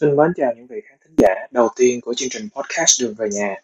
Xin 0.00 0.16
mến 0.16 0.32
chào 0.36 0.52
những 0.56 0.66
vị 0.66 0.76
khán 0.88 0.98
thính 1.04 1.14
giả 1.18 1.34
đầu 1.50 1.68
tiên 1.76 2.00
của 2.00 2.14
chương 2.14 2.28
trình 2.28 2.48
podcast 2.56 3.02
Đường 3.02 3.14
về 3.14 3.28
nhà. 3.32 3.54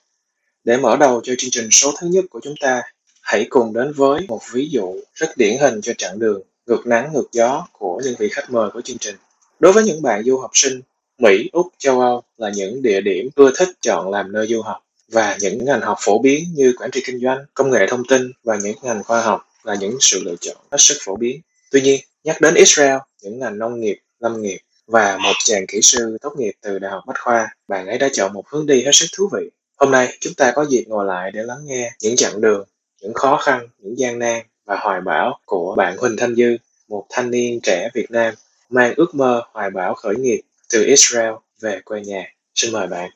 Để 0.65 0.77
mở 0.77 0.97
đầu 0.97 1.21
cho 1.25 1.33
chương 1.39 1.51
trình 1.51 1.69
số 1.71 1.93
thứ 2.01 2.09
nhất 2.11 2.25
của 2.31 2.41
chúng 2.43 2.55
ta, 2.61 2.83
hãy 3.29 3.47
cùng 3.51 3.73
đến 3.73 3.93
với 3.93 4.21
một 4.29 4.41
ví 4.53 4.69
dụ 4.71 5.01
rất 5.15 5.37
điển 5.37 5.59
hình 5.61 5.81
cho 5.81 5.93
chặng 5.99 6.19
đường 6.19 6.43
ngược 6.67 6.87
nắng 6.87 7.13
ngược 7.13 7.29
gió 7.33 7.67
của 7.73 8.01
những 8.05 8.15
vị 8.19 8.29
khách 8.33 8.51
mời 8.51 8.71
của 8.71 8.81
chương 8.81 8.99
trình. 8.99 9.15
Đối 9.59 9.73
với 9.73 9.85
những 9.85 10.03
bạn 10.03 10.25
du 10.25 10.39
học 10.39 10.51
sinh, 10.55 10.81
Mỹ, 11.19 11.51
Úc, 11.53 11.67
châu 11.79 12.01
Âu 12.01 12.23
là 12.39 12.51
những 12.55 12.83
địa 12.83 13.01
điểm 13.01 13.29
ưa 13.35 13.51
thích 13.57 13.69
chọn 13.81 14.11
làm 14.11 14.33
nơi 14.33 14.47
du 14.47 14.63
học 14.63 14.79
và 15.13 15.37
những 15.41 15.65
ngành 15.65 15.81
học 15.81 15.99
phổ 16.01 16.19
biến 16.19 16.45
như 16.55 16.75
quản 16.79 16.91
trị 16.91 17.03
kinh 17.07 17.21
doanh, 17.21 17.45
công 17.55 17.71
nghệ 17.71 17.87
thông 17.89 18.03
tin 18.09 18.33
và 18.45 18.57
những 18.63 18.77
ngành 18.83 19.03
khoa 19.05 19.23
học 19.23 19.41
là 19.65 19.75
những 19.75 19.97
sự 20.01 20.21
lựa 20.25 20.37
chọn 20.41 20.57
hết 20.71 20.79
sức 20.79 20.99
phổ 21.01 21.17
biến. 21.17 21.41
Tuy 21.71 21.81
nhiên, 21.81 22.01
nhắc 22.25 22.41
đến 22.41 22.55
Israel, 22.55 22.99
những 23.23 23.39
ngành 23.39 23.59
nông 23.59 23.81
nghiệp, 23.81 23.99
lâm 24.21 24.43
nghiệp 24.43 24.59
và 24.87 25.19
một 25.19 25.35
chàng 25.45 25.67
kỹ 25.67 25.81
sư 25.83 26.19
tốt 26.21 26.35
nghiệp 26.39 26.53
từ 26.61 26.79
Đại 26.79 26.91
học 26.91 27.03
Bách 27.07 27.21
Khoa, 27.21 27.49
bạn 27.69 27.87
ấy 27.87 27.99
đã 27.99 28.09
chọn 28.13 28.33
một 28.33 28.49
hướng 28.49 28.67
đi 28.67 28.83
hết 28.83 28.93
sức 28.93 29.07
thú 29.17 29.29
vị. 29.33 29.51
Hôm 29.77 29.91
nay 29.91 30.17
chúng 30.21 30.35
ta 30.35 30.53
có 30.55 30.67
dịp 30.69 30.85
ngồi 30.87 31.07
lại 31.07 31.31
để 31.35 31.43
lắng 31.43 31.67
nghe 31.67 31.93
những 32.03 32.17
chặng 32.17 32.41
đường, 32.41 32.69
những 33.03 33.15
khó 33.15 33.37
khăn, 33.37 33.69
những 33.79 33.99
gian 33.99 34.19
nan 34.19 34.47
và 34.65 34.77
hoài 34.81 35.01
bão 35.01 35.39
của 35.47 35.75
bạn 35.79 35.97
Huỳnh 35.99 36.17
Thanh 36.19 36.35
Dư, 36.35 36.57
một 36.89 37.07
thanh 37.11 37.31
niên 37.31 37.61
trẻ 37.63 37.89
Việt 37.95 38.11
Nam 38.11 38.35
mang 38.71 38.93
ước 38.97 39.15
mơ 39.15 39.43
hoài 39.53 39.71
bão 39.71 39.95
khởi 39.95 40.17
nghiệp 40.17 40.41
từ 40.73 40.85
Israel 40.85 41.33
về 41.61 41.81
quê 41.85 42.01
nhà. 42.01 42.27
Xin 42.55 42.73
mời 42.73 42.87
bạn. 42.87 43.11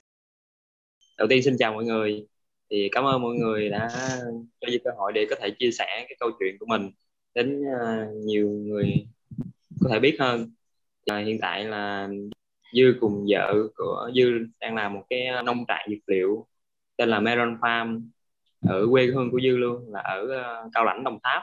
Đầu 1.18 1.28
tiên 1.28 1.42
xin 1.42 1.56
chào 1.58 1.72
mọi 1.72 1.84
người. 1.84 2.26
Thì 2.70 2.88
cảm 2.92 3.04
ơn 3.04 3.22
mọi 3.22 3.34
người 3.34 3.68
đã 3.68 3.88
cho 4.60 4.68
Dư 4.70 4.78
cơ 4.84 4.90
hội 4.96 5.12
để 5.12 5.26
có 5.30 5.36
thể 5.40 5.50
chia 5.58 5.70
sẻ 5.70 5.86
cái 6.08 6.16
câu 6.20 6.30
chuyện 6.38 6.56
của 6.60 6.66
mình 6.66 6.90
đến 7.34 7.64
ờ, 7.80 8.06
nhiều 8.24 8.48
người 8.48 9.06
có 9.80 9.90
thể 9.92 9.98
biết 9.98 10.16
hơn 10.20 10.50
à, 11.06 11.18
hiện 11.18 11.38
tại 11.40 11.64
là 11.64 12.08
dư 12.76 12.94
cùng 13.00 13.26
vợ 13.28 13.54
của 13.76 14.10
dư 14.16 14.22
đang 14.60 14.74
làm 14.74 14.94
một 14.94 15.02
cái 15.10 15.26
nông 15.44 15.64
trại 15.68 15.86
dược 15.90 16.08
liệu 16.08 16.46
tên 16.96 17.08
là 17.08 17.20
Meron 17.20 17.56
Farm 17.60 18.02
ở 18.68 18.86
quê 18.90 19.06
hương 19.06 19.30
của 19.30 19.40
dư 19.40 19.56
luôn, 19.56 19.92
là 19.92 20.00
ở 20.00 20.26
ờ, 20.28 20.68
cao 20.74 20.84
lãnh, 20.84 21.04
đồng 21.04 21.18
tháp. 21.22 21.42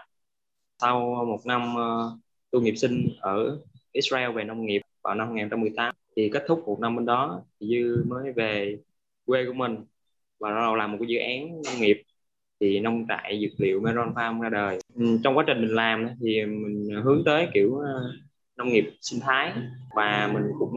Sau 0.81 1.26
một 1.28 1.39
năm 1.45 1.76
ờ, 1.76 2.17
tu 2.52 2.61
nghiệp 2.61 2.76
sinh 2.76 3.08
ở 3.22 3.59
Israel 3.92 4.31
về 4.31 4.44
nông 4.44 4.66
nghiệp 4.66 4.81
vào 5.03 5.16
năm 5.16 5.28
2018 5.28 5.95
thì 6.16 6.30
kết 6.34 6.44
thúc 6.48 6.64
một 6.67 6.80
năm 6.80 6.95
bên 6.95 7.06
đó, 7.06 7.42
thì 7.59 7.67
dư 7.67 8.03
mới 8.08 8.31
về 8.31 8.78
quê 9.26 9.45
của 9.45 9.53
mình 9.53 9.76
và 10.39 10.50
bắt 10.50 10.61
đầu 10.61 10.76
làm 10.76 10.92
một 10.92 10.98
cái 11.02 11.08
dự 11.08 11.17
án 11.17 11.61
nông 11.66 11.81
nghiệp, 11.81 12.03
thì 12.59 12.80
nông 12.80 13.06
trại 13.08 13.39
dược 13.42 13.59
liệu 13.61 13.81
Meron 13.81 14.14
Farm 14.14 14.42
ra 14.42 14.50
đời. 14.50 14.80
Ừ, 14.95 15.20
trong 15.23 15.38
quá 15.38 15.44
trình 15.48 15.61
mình 15.61 15.76
làm 15.76 16.08
thì 16.22 16.45
mình 16.45 16.89
hướng 17.04 17.22
tới 17.26 17.48
kiểu 17.54 17.78
ờ, 17.78 18.11
nông 18.58 18.70
nghiệp 18.70 18.86
sinh 19.02 19.20
thái 19.20 19.54
và 19.95 20.30
mình 20.33 20.44
cũng 20.59 20.73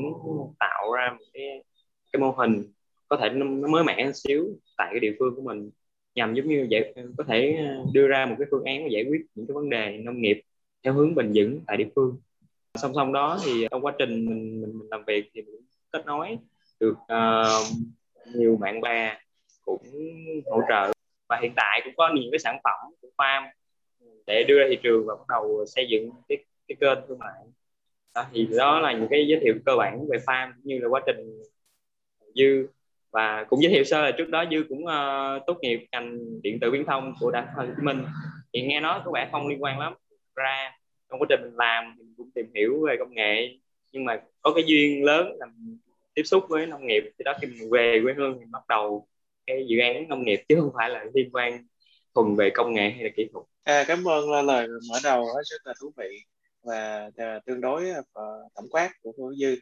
tạo 0.60 0.92
ra 0.92 1.16
một 1.18 1.24
cái 1.32 1.64
cái 2.12 2.20
mô 2.20 2.30
hình 2.30 2.64
có 3.08 3.16
thể 3.16 3.28
nó 3.30 3.68
mới 3.68 3.84
mẻ 3.84 4.04
một 4.04 4.12
xíu 4.14 4.46
tại 4.76 4.88
cái 4.90 5.00
địa 5.00 5.16
phương 5.18 5.36
của 5.36 5.42
mình 5.42 5.70
nhằm 6.14 6.34
giống 6.34 6.48
như 6.48 6.66
vậy 6.70 6.94
có 7.18 7.24
thể 7.24 7.56
ờ, 7.58 7.84
đưa 7.92 8.06
ra 8.06 8.26
một 8.26 8.34
cái 8.38 8.46
phương 8.50 8.64
án 8.64 8.92
giải 8.92 9.04
quyết 9.04 9.20
những 9.34 9.46
cái 9.46 9.54
vấn 9.54 9.70
đề 9.70 9.96
nông 9.98 10.20
nghiệp 10.20 10.42
theo 10.82 10.92
hướng 10.92 11.14
bền 11.14 11.32
vững 11.34 11.60
tại 11.66 11.76
địa 11.76 11.88
phương. 11.96 12.16
Song 12.74 12.92
song 12.94 13.12
đó 13.12 13.38
thì 13.44 13.66
trong 13.70 13.84
quá 13.84 13.92
trình 13.98 14.10
mình 14.10 14.60
mình, 14.60 14.78
mình 14.78 14.88
làm 14.90 15.04
việc 15.06 15.30
thì 15.34 15.42
mình 15.42 15.60
kết 15.92 16.06
nối 16.06 16.38
được 16.80 16.96
uh, 16.98 17.66
nhiều 18.34 18.56
bạn 18.56 18.80
bè 18.80 19.16
cũng 19.64 19.82
hỗ 20.50 20.60
trợ. 20.68 20.92
Và 21.28 21.38
hiện 21.42 21.52
tại 21.56 21.80
cũng 21.84 21.94
có 21.96 22.10
nhiều 22.14 22.28
cái 22.30 22.38
sản 22.38 22.58
phẩm 22.64 22.92
của 23.00 23.08
farm 23.16 23.42
để 24.26 24.44
đưa 24.48 24.58
ra 24.58 24.66
thị 24.68 24.78
trường 24.82 25.06
và 25.06 25.14
bắt 25.14 25.24
đầu 25.28 25.64
xây 25.66 25.86
dựng 25.90 26.10
cái 26.28 26.38
cái 26.68 26.76
kênh 26.80 26.98
thương 27.08 27.18
mại. 27.18 27.32
Đó, 28.14 28.26
thì 28.32 28.48
đó 28.58 28.80
là 28.80 28.92
những 28.92 29.08
cái 29.10 29.26
giới 29.28 29.40
thiệu 29.40 29.54
cơ 29.66 29.76
bản 29.76 30.06
về 30.08 30.18
farm 30.26 30.52
như 30.62 30.78
là 30.78 30.88
quá 30.88 31.00
trình 31.06 31.42
dư 32.34 32.66
và 33.12 33.44
cũng 33.48 33.62
giới 33.62 33.72
thiệu 33.72 33.84
sơ 33.84 34.02
là 34.02 34.10
trước 34.18 34.28
đó 34.28 34.44
dư 34.50 34.64
cũng 34.68 34.84
uh, 34.84 35.42
tốt 35.46 35.58
nghiệp 35.60 35.86
ngành 35.92 36.18
điện 36.42 36.58
tử 36.60 36.70
viễn 36.70 36.84
thông 36.86 37.14
của 37.20 37.30
đại 37.30 37.42
học 37.42 37.52
hồ 37.56 37.72
chí 37.76 37.82
minh. 37.82 38.04
Thì 38.54 38.62
nghe 38.62 38.80
nói 38.80 39.00
có 39.04 39.10
vẻ 39.14 39.28
không 39.32 39.48
liên 39.48 39.62
quan 39.62 39.78
lắm. 39.78 39.94
Ra 40.34 40.72
trong 41.10 41.20
quá 41.20 41.26
trình 41.28 41.40
mình 41.42 41.54
làm 41.56 41.94
mình 41.98 42.14
cũng 42.16 42.30
tìm 42.34 42.46
hiểu 42.54 42.86
về 42.86 42.96
công 42.98 43.14
nghệ. 43.14 43.58
Nhưng 43.92 44.04
mà 44.04 44.20
có 44.42 44.52
cái 44.54 44.64
duyên 44.66 45.04
lớn 45.04 45.36
là 45.38 45.46
tiếp 46.14 46.22
xúc 46.22 46.44
với 46.48 46.66
nông 46.66 46.86
nghiệp. 46.86 47.02
Thì 47.18 47.22
đó 47.24 47.32
khi 47.40 47.46
mình 47.46 47.70
về 47.70 48.00
quê 48.04 48.14
hương 48.16 48.38
mình 48.38 48.50
bắt 48.50 48.62
đầu 48.68 49.06
cái 49.46 49.64
dự 49.68 49.78
án 49.78 50.08
nông 50.08 50.24
nghiệp 50.24 50.42
chứ 50.48 50.56
không 50.60 50.70
phải 50.74 50.90
là 50.90 51.04
liên 51.14 51.30
quan 51.32 51.66
thuần 52.14 52.36
về 52.36 52.50
công 52.50 52.74
nghệ 52.74 52.90
hay 52.90 53.04
là 53.04 53.10
kỹ 53.16 53.28
thuật. 53.32 53.44
À, 53.64 53.84
cảm 53.88 54.08
ơn 54.08 54.46
lời. 54.46 54.68
Mở 54.90 54.98
đầu 55.04 55.26
rất 55.50 55.60
là 55.64 55.74
thú 55.80 55.92
vị 55.96 56.18
và 56.62 57.10
à, 57.16 57.40
tương 57.46 57.60
đối 57.60 57.90
à, 57.90 58.00
tổng 58.54 58.68
quát 58.70 58.90
của 59.02 59.12
cô 59.16 59.32
Dư. 59.34 59.56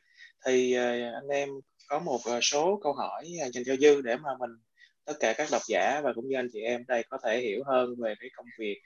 Thì 0.46 0.74
à, 0.74 1.12
anh 1.14 1.28
em 1.28 1.48
có 1.90 1.98
một 1.98 2.20
uh, 2.36 2.42
số 2.42 2.80
câu 2.82 2.92
hỏi 2.92 3.24
uh, 3.46 3.54
dành 3.54 3.64
cho 3.66 3.76
Dư 3.76 4.00
để 4.00 4.16
mà 4.16 4.30
mình 4.38 4.50
tất 5.04 5.14
cả 5.20 5.32
các 5.32 5.48
độc 5.52 5.62
giả 5.68 6.00
và 6.04 6.12
cũng 6.12 6.28
như 6.28 6.36
anh 6.36 6.48
chị 6.52 6.60
em 6.60 6.84
đây 6.88 7.04
có 7.08 7.18
thể 7.24 7.40
hiểu 7.40 7.62
hơn 7.66 7.94
về 7.98 8.14
cái 8.20 8.30
công 8.36 8.46
việc 8.58 8.80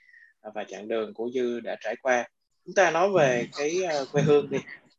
uh, 0.47 0.53
và 0.53 0.63
chặng 0.63 0.87
đường 0.87 1.13
của 1.13 1.29
Dư 1.33 1.59
đã 1.59 1.75
trải 1.81 1.95
qua. 2.01 2.29
Chúng 2.65 2.75
ta 2.75 2.91
nói 2.91 3.09
về 3.09 3.47
cái 3.57 3.77
uh, 4.01 4.11
quê 4.11 4.21
hương 4.21 4.49
đi. 4.49 4.57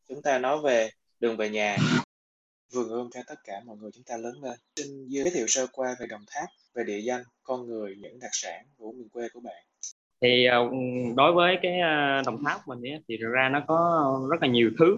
Chúng 0.09 0.23
ta 0.23 0.39
nói 0.39 0.59
về 0.65 0.91
đường 1.21 1.37
về 1.37 1.51
nhà. 1.51 1.77
Vườn 2.73 2.89
ươm 2.89 3.11
cho 3.15 3.21
tất 3.27 3.45
cả 3.45 3.61
mọi 3.65 3.77
người 3.77 3.91
chúng 3.95 4.05
ta 4.05 4.17
lớn 4.17 4.43
lên. 4.43 4.59
Xin 4.77 4.87
Dư 5.09 5.23
giới 5.23 5.31
thiệu 5.31 5.47
sơ 5.47 5.67
qua 5.73 5.97
về 6.01 6.07
Đồng 6.07 6.25
Tháp 6.27 6.49
về 6.75 6.85
địa 6.85 6.99
danh 6.99 7.23
con 7.43 7.67
người 7.67 7.97
những 7.99 8.21
đặc 8.21 8.31
sản 8.33 8.65
của 8.77 8.93
miền 8.93 9.09
quê 9.09 9.29
của 9.35 9.41
bạn. 9.41 9.65
Thì 10.21 10.45
ờ, 10.45 10.59
đối 11.17 11.33
với 11.33 11.57
cái 11.63 11.81
ờ, 11.81 12.23
đồng 12.27 12.45
tháp 12.45 12.69
mình 12.69 12.83
ấy, 12.83 13.01
thì 13.09 13.17
thực 13.21 13.29
ra 13.29 13.49
nó 13.49 13.65
có 13.69 14.29
rất 14.31 14.37
là 14.43 14.49
nhiều 14.49 14.71
thứ 14.79 14.97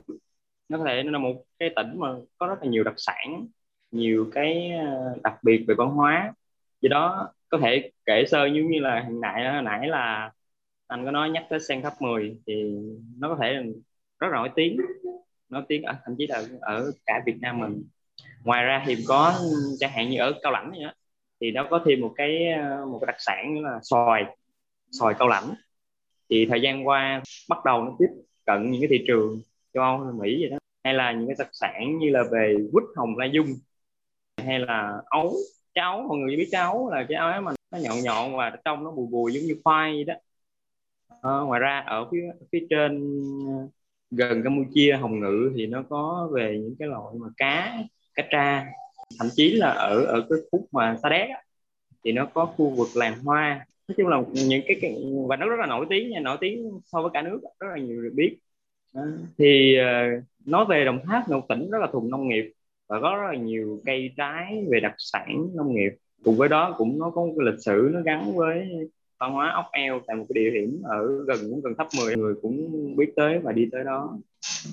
nó 0.68 0.78
có 0.78 0.84
thể 0.88 1.02
nó 1.02 1.10
là 1.10 1.18
một 1.18 1.44
cái 1.58 1.70
tỉnh 1.76 1.98
mà 1.98 2.08
có 2.38 2.46
rất 2.46 2.56
là 2.62 2.68
nhiều 2.70 2.84
đặc 2.84 2.94
sản 2.96 3.46
nhiều 3.90 4.30
cái 4.34 4.70
ờ, 4.70 5.18
đặc 5.22 5.34
biệt 5.42 5.64
về 5.68 5.74
văn 5.74 5.90
hóa. 5.90 6.32
Do 6.80 6.88
đó 6.88 7.32
có 7.48 7.58
thể 7.58 7.90
kể 8.06 8.24
sơ 8.28 8.46
như 8.46 8.62
như 8.70 8.80
là 8.80 9.04
hiện 9.08 9.20
nãy 9.20 9.52
hồi 9.52 9.62
nãy 9.62 9.88
là 9.88 10.32
anh 10.86 11.04
có 11.04 11.10
nói 11.10 11.30
nhắc 11.30 11.46
tới 11.50 11.60
sen 11.60 11.82
thấp 11.82 11.92
10 12.00 12.36
thì 12.46 12.74
nó 13.18 13.28
có 13.28 13.36
thể 13.42 13.54
rất 14.18 14.28
là 14.28 14.36
nổi 14.36 14.50
tiếng 14.56 14.76
nổi 15.48 15.62
tiếng 15.68 15.82
ở 15.82 15.96
thậm 16.04 16.14
chí 16.18 16.26
là 16.26 16.42
ở 16.60 16.92
cả 17.06 17.22
Việt 17.26 17.36
Nam 17.40 17.60
mình. 17.60 17.84
Ngoài 18.44 18.64
ra 18.64 18.84
thì 18.86 18.96
có 19.08 19.34
chẳng 19.78 19.90
hạn 19.90 20.10
như 20.10 20.18
ở 20.18 20.32
cao 20.42 20.52
lãnh 20.52 20.70
vậy 20.70 20.84
đó, 20.84 20.92
thì 21.40 21.50
nó 21.50 21.66
có 21.70 21.82
thêm 21.86 22.00
một 22.00 22.12
cái 22.16 22.52
ờ, 22.52 22.86
một 22.86 22.98
cái 23.00 23.06
đặc 23.06 23.16
sản 23.18 23.62
là 23.62 23.78
xoài 23.82 24.24
xoài 24.90 25.14
cao 25.18 25.28
lãnh. 25.28 25.54
Thì 26.30 26.46
thời 26.50 26.60
gian 26.62 26.86
qua 26.86 27.22
bắt 27.48 27.58
đầu 27.64 27.84
nó 27.84 27.96
tiếp 27.98 28.08
cận 28.46 28.70
những 28.70 28.80
cái 28.80 28.88
thị 28.90 29.04
trường 29.08 29.40
châu 29.74 29.82
Âu 29.82 29.98
hay 30.00 30.12
Mỹ 30.12 30.36
vậy 30.40 30.50
đó. 30.50 30.58
Hay 30.84 30.94
là 30.94 31.12
những 31.12 31.26
cái 31.26 31.36
đặc 31.38 31.48
sản 31.52 31.98
như 31.98 32.10
là 32.10 32.24
về 32.32 32.56
quýt 32.72 32.84
hồng 32.96 33.18
la 33.18 33.26
dung 33.26 33.46
hay 34.36 34.58
là 34.58 35.02
ấu 35.06 35.34
trái 35.74 35.84
ấu. 35.84 36.02
Mọi 36.02 36.18
người 36.18 36.36
biết 36.36 36.48
trái 36.52 36.62
ấu 36.62 36.90
là 36.90 37.06
trái 37.08 37.18
ấu 37.18 37.42
mà 37.42 37.52
nó 37.72 37.78
nhọn 37.78 38.00
nhọn 38.02 38.36
và 38.36 38.56
trong 38.64 38.84
nó 38.84 38.90
bùi 38.90 39.06
bùi 39.10 39.32
giống 39.32 39.44
như 39.44 39.56
khoai 39.64 39.92
vậy 39.92 40.04
đó. 40.04 40.14
À, 41.22 41.30
ngoài 41.46 41.60
ra 41.60 41.84
ở 41.86 42.08
phía 42.12 42.22
phía 42.52 42.66
trên 42.70 43.20
ờ, 43.48 43.68
gần 44.10 44.42
Campuchia 44.42 44.96
Hồng 45.00 45.20
Ngự 45.20 45.52
thì 45.56 45.66
nó 45.66 45.82
có 45.88 46.30
về 46.34 46.58
những 46.62 46.74
cái 46.78 46.88
loại 46.88 47.14
mà 47.20 47.28
cá 47.36 47.78
cá 48.14 48.22
tra. 48.30 48.66
Thậm 49.18 49.28
chí 49.36 49.50
là 49.54 49.70
ở 49.70 50.04
ở 50.04 50.26
cái 50.30 50.38
khúc 50.52 50.66
mà 50.72 50.96
Sa 51.02 51.08
Đéc 51.08 51.28
thì 52.04 52.12
nó 52.12 52.26
có 52.34 52.46
khu 52.46 52.70
vực 52.70 52.88
làng 52.94 53.14
hoa. 53.24 53.66
Nói 53.88 53.94
chung 53.98 54.08
là 54.08 54.22
những 54.32 54.62
cái, 54.66 54.76
cái 54.80 54.96
và 55.28 55.36
nó 55.36 55.48
rất 55.48 55.56
là 55.60 55.66
nổi 55.66 55.86
tiếng 55.90 56.10
nha 56.10 56.20
nổi 56.20 56.36
tiếng 56.40 56.80
so 56.84 57.02
với 57.02 57.10
cả 57.14 57.22
nước 57.22 57.40
rất 57.60 57.68
là 57.70 57.78
nhiều 57.78 57.96
người 58.00 58.10
biết 58.14 58.36
thì 59.38 59.76
uh, 59.80 60.24
nói 60.46 60.64
về 60.68 60.84
đồng 60.84 61.00
tháp 61.06 61.28
một 61.28 61.48
tỉnh 61.48 61.70
rất 61.70 61.78
là 61.80 61.88
thuần 61.92 62.10
nông 62.10 62.28
nghiệp 62.28 62.52
và 62.88 63.00
có 63.00 63.16
rất 63.16 63.32
là 63.32 63.38
nhiều 63.38 63.82
cây 63.86 64.10
trái 64.16 64.64
về 64.70 64.80
đặc 64.80 64.94
sản 64.98 65.48
nông 65.54 65.74
nghiệp. 65.74 65.90
Cùng 66.24 66.36
với 66.36 66.48
đó 66.48 66.74
cũng 66.78 66.98
nó 66.98 67.10
có 67.10 67.20
một 67.26 67.34
cái 67.38 67.52
lịch 67.52 67.60
sử 67.60 67.90
nó 67.92 68.00
gắn 68.00 68.36
với 68.36 68.68
văn 69.18 69.32
hóa 69.32 69.52
ốc 69.54 69.66
eo 69.72 70.00
tại 70.06 70.16
một 70.16 70.24
cái 70.28 70.44
địa 70.44 70.50
điểm 70.50 70.82
ở 70.84 71.24
gần 71.26 71.38
cũng 71.50 71.60
gần 71.64 71.74
thấp 71.78 71.86
10 71.96 72.16
người 72.16 72.34
cũng 72.42 72.70
biết 72.96 73.12
tới 73.16 73.38
và 73.38 73.52
đi 73.52 73.68
tới 73.72 73.84
đó. 73.84 74.18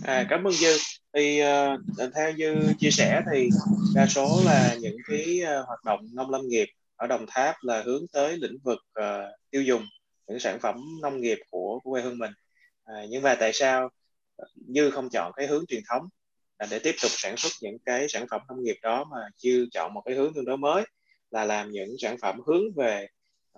À 0.04 0.26
cảm 0.30 0.44
ơn 0.44 0.54
dư. 0.54 0.78
Thì 1.14 1.42
uh, 1.44 2.14
theo 2.16 2.32
dư 2.38 2.74
chia 2.80 2.92
sẻ 2.92 3.22
thì 3.32 3.50
đa 3.96 4.06
số 4.06 4.28
là 4.46 4.76
những 4.82 4.98
cái 5.08 5.42
uh, 5.44 5.68
hoạt 5.68 5.80
động 5.86 6.00
nông 6.14 6.30
lâm 6.30 6.42
nghiệp 6.48 6.68
ở 6.96 7.08
Đồng 7.08 7.26
Tháp 7.28 7.56
là 7.62 7.84
hướng 7.86 8.02
tới 8.14 8.38
lĩnh 8.38 8.58
vực 8.64 8.80
uh, 9.00 9.06
tiêu 9.52 9.62
dùng 9.62 9.82
những 10.28 10.40
sản 10.40 10.60
phẩm 10.62 10.76
nông 11.02 11.22
nghiệp 11.22 11.38
của, 11.50 11.80
của 11.84 11.92
quê 11.92 12.02
hương 12.02 12.18
mình. 12.18 12.32
À, 12.86 13.06
nhưng 13.10 13.24
mà 13.24 13.36
tại 13.40 13.54
sao 13.54 13.90
Dư 14.68 14.90
không 14.90 15.10
chọn 15.10 15.32
cái 15.36 15.48
hướng 15.48 15.66
truyền 15.66 15.82
thống 15.90 16.04
là 16.60 16.68
để 16.72 16.80
tiếp 16.80 16.96
tục 17.02 17.12
sản 17.14 17.38
xuất 17.38 17.50
những 17.62 17.78
cái 17.86 18.08
sản 18.10 18.26
phẩm 18.32 18.42
nông 18.50 18.64
nghiệp 18.64 18.76
đó 18.82 19.04
mà 19.12 19.18
chưa 19.38 19.66
chọn 19.72 19.94
một 19.94 20.02
cái 20.06 20.16
hướng 20.16 20.34
tương 20.34 20.46
đối 20.46 20.58
mới 20.58 20.84
là 21.32 21.46
làm 21.46 21.72
những 21.72 21.96
sản 22.00 22.18
phẩm 22.22 22.40
hướng 22.48 22.64
về 22.76 23.08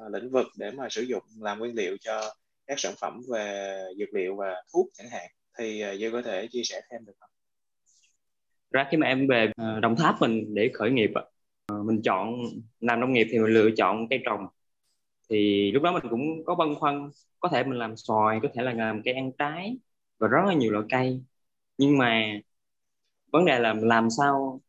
uh, 0.01 0.13
lĩnh 0.13 0.31
vực 0.31 0.47
để 0.57 0.71
mà 0.71 0.89
sử 0.89 1.01
dụng 1.01 1.23
làm 1.39 1.59
nguyên 1.59 1.75
liệu 1.75 1.97
cho 2.01 2.35
các 2.67 2.79
sản 2.79 2.93
phẩm 3.01 3.21
về 3.33 3.77
dược 3.99 4.13
liệu 4.13 4.35
và 4.35 4.55
thuốc 4.73 4.87
chẳng 4.93 5.09
hạn 5.09 5.29
thì 5.57 5.83
uh, 5.93 5.99
Dư 5.99 6.11
có 6.11 6.21
thể 6.21 6.47
chia 6.47 6.63
sẻ 6.63 6.81
thêm 6.91 7.05
được 7.05 7.13
không? 7.19 7.29
Ra 8.71 8.87
khi 8.91 8.97
mà 8.97 9.07
em 9.07 9.27
về 9.27 9.51
uh, 9.61 9.81
Đồng 9.81 9.95
Tháp 9.95 10.15
mình 10.21 10.55
để 10.55 10.71
khởi 10.73 10.91
nghiệp 10.91 11.09
uh, 11.73 11.85
mình 11.85 12.01
chọn 12.01 12.43
làm 12.79 12.99
nông 12.99 13.13
nghiệp 13.13 13.27
thì 13.31 13.39
mình 13.39 13.53
lựa 13.53 13.69
chọn 13.77 14.07
cây 14.09 14.19
trồng 14.25 14.47
thì 15.29 15.71
lúc 15.71 15.83
đó 15.83 15.91
mình 15.91 16.03
cũng 16.09 16.45
có 16.45 16.55
băn 16.55 16.75
khoăn 16.75 17.09
có 17.39 17.49
thể 17.49 17.63
mình 17.63 17.79
làm 17.79 17.97
xoài 17.97 18.39
có 18.43 18.49
thể 18.53 18.63
là 18.63 18.73
làm 18.73 19.01
cây 19.05 19.13
ăn 19.13 19.31
trái 19.37 19.77
và 20.19 20.27
rất 20.27 20.39
là 20.47 20.53
nhiều 20.53 20.71
loại 20.71 20.85
cây. 20.89 21.21
Nhưng 21.77 21.97
mà 21.97 22.23
vấn 23.31 23.45
đề 23.45 23.59
là 23.59 23.73
làm 23.73 24.09
sao 24.09 24.61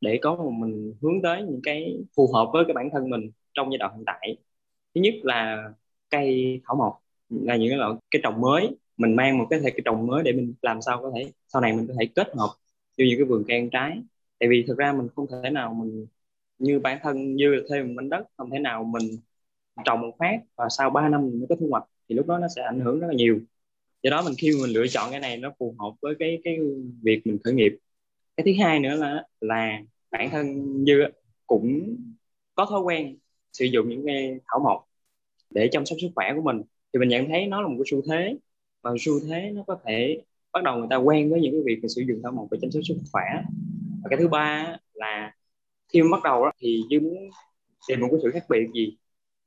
để 0.00 0.18
có 0.22 0.36
một 0.36 0.50
mình 0.50 0.94
hướng 1.02 1.22
tới 1.22 1.42
những 1.42 1.60
cái 1.64 1.98
phù 2.16 2.32
hợp 2.34 2.50
với 2.52 2.64
cái 2.68 2.74
bản 2.74 2.90
thân 2.92 3.10
mình 3.10 3.30
trong 3.54 3.72
giai 3.72 3.78
đoạn 3.78 3.94
hiện 3.96 4.04
tại. 4.06 4.36
Thứ 4.94 5.00
nhất 5.00 5.14
là 5.22 5.64
cây 6.10 6.60
thảo 6.66 6.76
mộc 6.76 7.02
là 7.30 7.56
những 7.56 7.70
cái 7.70 7.78
loại 7.78 7.94
cái 8.10 8.20
trồng 8.24 8.40
mới. 8.40 8.76
Mình 8.96 9.16
mang 9.16 9.38
một 9.38 9.46
cái 9.50 9.60
thể 9.60 9.70
cái 9.70 9.80
trồng 9.84 10.06
mới 10.06 10.22
để 10.24 10.32
mình 10.32 10.54
làm 10.62 10.82
sao 10.82 10.98
có 11.02 11.12
thể, 11.16 11.32
sau 11.48 11.62
này 11.62 11.72
mình 11.76 11.86
có 11.88 11.94
thể 12.00 12.06
kết 12.16 12.28
hợp 12.36 12.48
như 12.98 13.04
những 13.06 13.18
cái 13.18 13.24
vườn 13.26 13.44
cây 13.48 13.58
ăn 13.58 13.70
trái. 13.70 14.02
Tại 14.40 14.48
vì 14.50 14.64
thực 14.68 14.78
ra 14.78 14.92
mình 14.92 15.08
không 15.16 15.26
thể 15.44 15.50
nào 15.50 15.74
mình 15.74 16.06
như 16.58 16.80
bản 16.80 16.98
thân 17.02 17.36
như 17.36 17.62
thêm 17.70 17.88
một 17.88 17.94
mảnh 17.96 18.10
đất, 18.10 18.26
không 18.36 18.50
thể 18.50 18.58
nào 18.58 18.84
mình 18.84 19.04
trồng 19.84 20.00
một 20.00 20.12
phát 20.18 20.40
và 20.56 20.68
sau 20.70 20.90
3 20.90 21.08
năm 21.08 21.22
mình 21.26 21.38
mới 21.40 21.46
có 21.48 21.56
thu 21.60 21.68
hoạch 21.70 21.84
thì 22.08 22.14
lúc 22.14 22.26
đó 22.26 22.38
nó 22.38 22.48
sẽ 22.56 22.62
ảnh 22.62 22.80
hưởng 22.80 23.00
rất 23.00 23.06
là 23.08 23.14
nhiều 23.14 23.40
do 24.06 24.10
đó 24.10 24.22
mình 24.22 24.34
khi 24.38 24.50
mình 24.62 24.70
lựa 24.70 24.86
chọn 24.86 25.10
cái 25.10 25.20
này 25.20 25.36
nó 25.36 25.52
phù 25.58 25.74
hợp 25.78 25.90
với 26.02 26.14
cái 26.18 26.38
cái 26.44 26.58
việc 27.02 27.26
mình 27.26 27.38
khởi 27.44 27.54
nghiệp. 27.54 27.76
Cái 28.36 28.44
thứ 28.44 28.64
hai 28.64 28.80
nữa 28.80 28.96
là 28.96 29.24
là 29.40 29.82
bản 30.10 30.30
thân 30.30 30.74
như 30.84 31.04
cũng 31.46 31.96
có 32.54 32.66
thói 32.66 32.80
quen 32.80 33.18
sử 33.52 33.64
dụng 33.64 33.88
những 33.88 34.06
cái 34.06 34.38
thảo 34.48 34.60
mộc 34.64 34.88
để 35.50 35.68
chăm 35.72 35.86
sóc 35.86 35.98
sức 36.00 36.08
khỏe 36.14 36.32
của 36.36 36.42
mình. 36.42 36.62
Thì 36.92 36.98
mình 36.98 37.08
nhận 37.08 37.28
thấy 37.28 37.46
nó 37.46 37.62
là 37.62 37.68
một 37.68 37.74
cái 37.78 37.84
xu 37.90 38.02
thế 38.10 38.36
và 38.82 38.90
xu 39.00 39.12
thế 39.20 39.50
nó 39.54 39.62
có 39.66 39.78
thể 39.86 40.22
bắt 40.52 40.62
đầu 40.64 40.78
người 40.78 40.88
ta 40.90 40.96
quen 40.96 41.30
với 41.30 41.40
những 41.40 41.52
cái 41.52 41.62
việc 41.66 41.88
sử 41.88 42.02
dụng 42.08 42.20
thảo 42.22 42.32
mộc 42.32 42.48
để 42.50 42.58
chăm 42.62 42.70
sóc 42.70 42.82
sức 42.88 42.96
khỏe. 43.12 43.24
Và 44.02 44.08
cái 44.10 44.18
thứ 44.18 44.28
ba 44.28 44.76
là 44.94 45.32
khi 45.92 46.02
bắt 46.12 46.22
đầu 46.24 46.44
đó, 46.44 46.52
thì 46.60 46.82
dư 46.90 47.00
muốn 47.00 47.30
tìm 47.88 48.00
một 48.00 48.08
cái 48.10 48.20
sự 48.22 48.30
khác 48.30 48.44
biệt 48.48 48.66
gì 48.74 48.96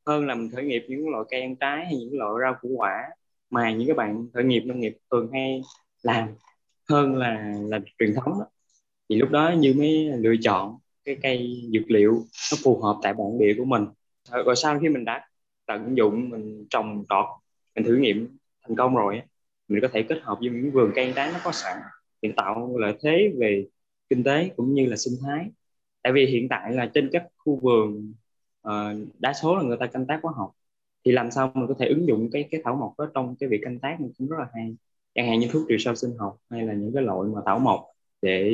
hơn 0.06 0.28
là 0.28 0.36
mình 0.36 0.50
khởi 0.52 0.64
nghiệp 0.64 0.86
những 0.90 1.10
loại 1.10 1.24
cây 1.30 1.42
ăn 1.42 1.56
trái 1.56 1.86
hay 1.86 1.96
những 1.96 2.18
loại 2.20 2.32
rau 2.42 2.56
củ 2.62 2.70
quả 2.70 3.10
mà 3.50 3.72
những 3.72 3.88
cái 3.88 3.96
bạn 3.96 4.28
khởi 4.34 4.44
nghiệp 4.44 4.60
nông 4.66 4.80
nghiệp 4.80 4.98
thường 5.12 5.30
hay 5.34 5.62
làm 6.04 6.30
hơn 6.90 7.16
là 7.16 7.54
là 7.68 7.80
truyền 8.00 8.14
thống 8.16 8.40
đó. 8.40 8.46
thì 9.10 9.16
lúc 9.16 9.30
đó 9.32 9.54
như 9.58 9.74
mới 9.78 10.12
lựa 10.18 10.36
chọn 10.42 10.78
cái 11.06 11.18
cây 11.22 11.70
dược 11.74 11.92
liệu 11.92 12.14
nó 12.52 12.58
phù 12.64 12.82
hợp 12.82 13.00
tại 13.04 13.14
bản 13.14 13.40
địa 13.40 13.54
của 13.58 13.66
mình. 13.66 13.86
Ờ, 14.30 14.44
rồi 14.44 14.56
sau 14.56 14.80
khi 14.80 14.90
mình 14.90 15.06
đã 15.06 15.28
tận 15.68 15.98
dụng 15.98 16.30
mình 16.30 16.68
trồng 16.70 17.06
trọt 17.10 17.26
mình 17.76 17.86
thử 17.86 17.96
nghiệm 17.96 18.38
thành 18.68 18.76
công 18.76 18.96
rồi 18.96 19.22
mình 19.68 19.82
có 19.82 19.88
thể 19.94 20.04
kết 20.04 20.20
hợp 20.24 20.38
với 20.40 20.50
những 20.50 20.72
vườn 20.72 20.92
cây 20.96 21.14
trái 21.16 21.32
nó 21.34 21.40
có 21.44 21.52
sẵn 21.52 21.78
để 22.22 22.34
tạo 22.38 22.78
lợi 22.78 22.94
thế 23.02 23.32
về 23.40 23.66
kinh 24.10 24.24
tế 24.24 24.50
cũng 24.56 24.74
như 24.74 24.86
là 24.86 24.96
sinh 24.98 25.14
thái. 25.22 25.46
Tại 26.04 26.14
vì 26.14 26.26
hiện 26.26 26.48
tại 26.50 26.74
là 26.74 26.92
trên 26.94 27.10
các 27.14 27.24
khu 27.38 27.60
vườn 27.64 28.14
uh, 28.68 29.08
đa 29.20 29.34
số 29.34 29.56
là 29.56 29.64
người 29.64 29.78
ta 29.80 29.86
canh 29.86 30.06
tác 30.08 30.20
hóa 30.24 30.34
học 30.38 30.52
thì 31.06 31.12
làm 31.12 31.32
sao 31.32 31.52
mình 31.54 31.68
có 31.68 31.74
thể 31.80 31.88
ứng 31.88 32.08
dụng 32.08 32.30
cái 32.32 32.48
cái 32.52 32.62
thảo 32.64 32.76
mộc 32.76 32.94
đó 33.00 33.12
trong 33.14 33.36
cái 33.40 33.50
việc 33.50 33.60
canh 33.64 33.80
tác 33.80 33.96
mình 34.00 34.12
cũng 34.18 34.30
rất 34.30 34.38
là 34.40 34.46
hay. 34.56 34.76
Chẳng 35.16 35.28
hạn 35.28 35.40
như 35.40 35.48
thuốc 35.52 35.64
trừ 35.70 35.76
sâu 35.80 35.96
sinh 35.96 36.12
học 36.20 36.36
hay 36.50 36.62
là 36.62 36.74
những 36.74 36.92
cái 36.94 37.04
loại 37.04 37.20
mà 37.36 37.42
thảo 37.46 37.60
mộc 37.60 37.86
để 38.22 38.54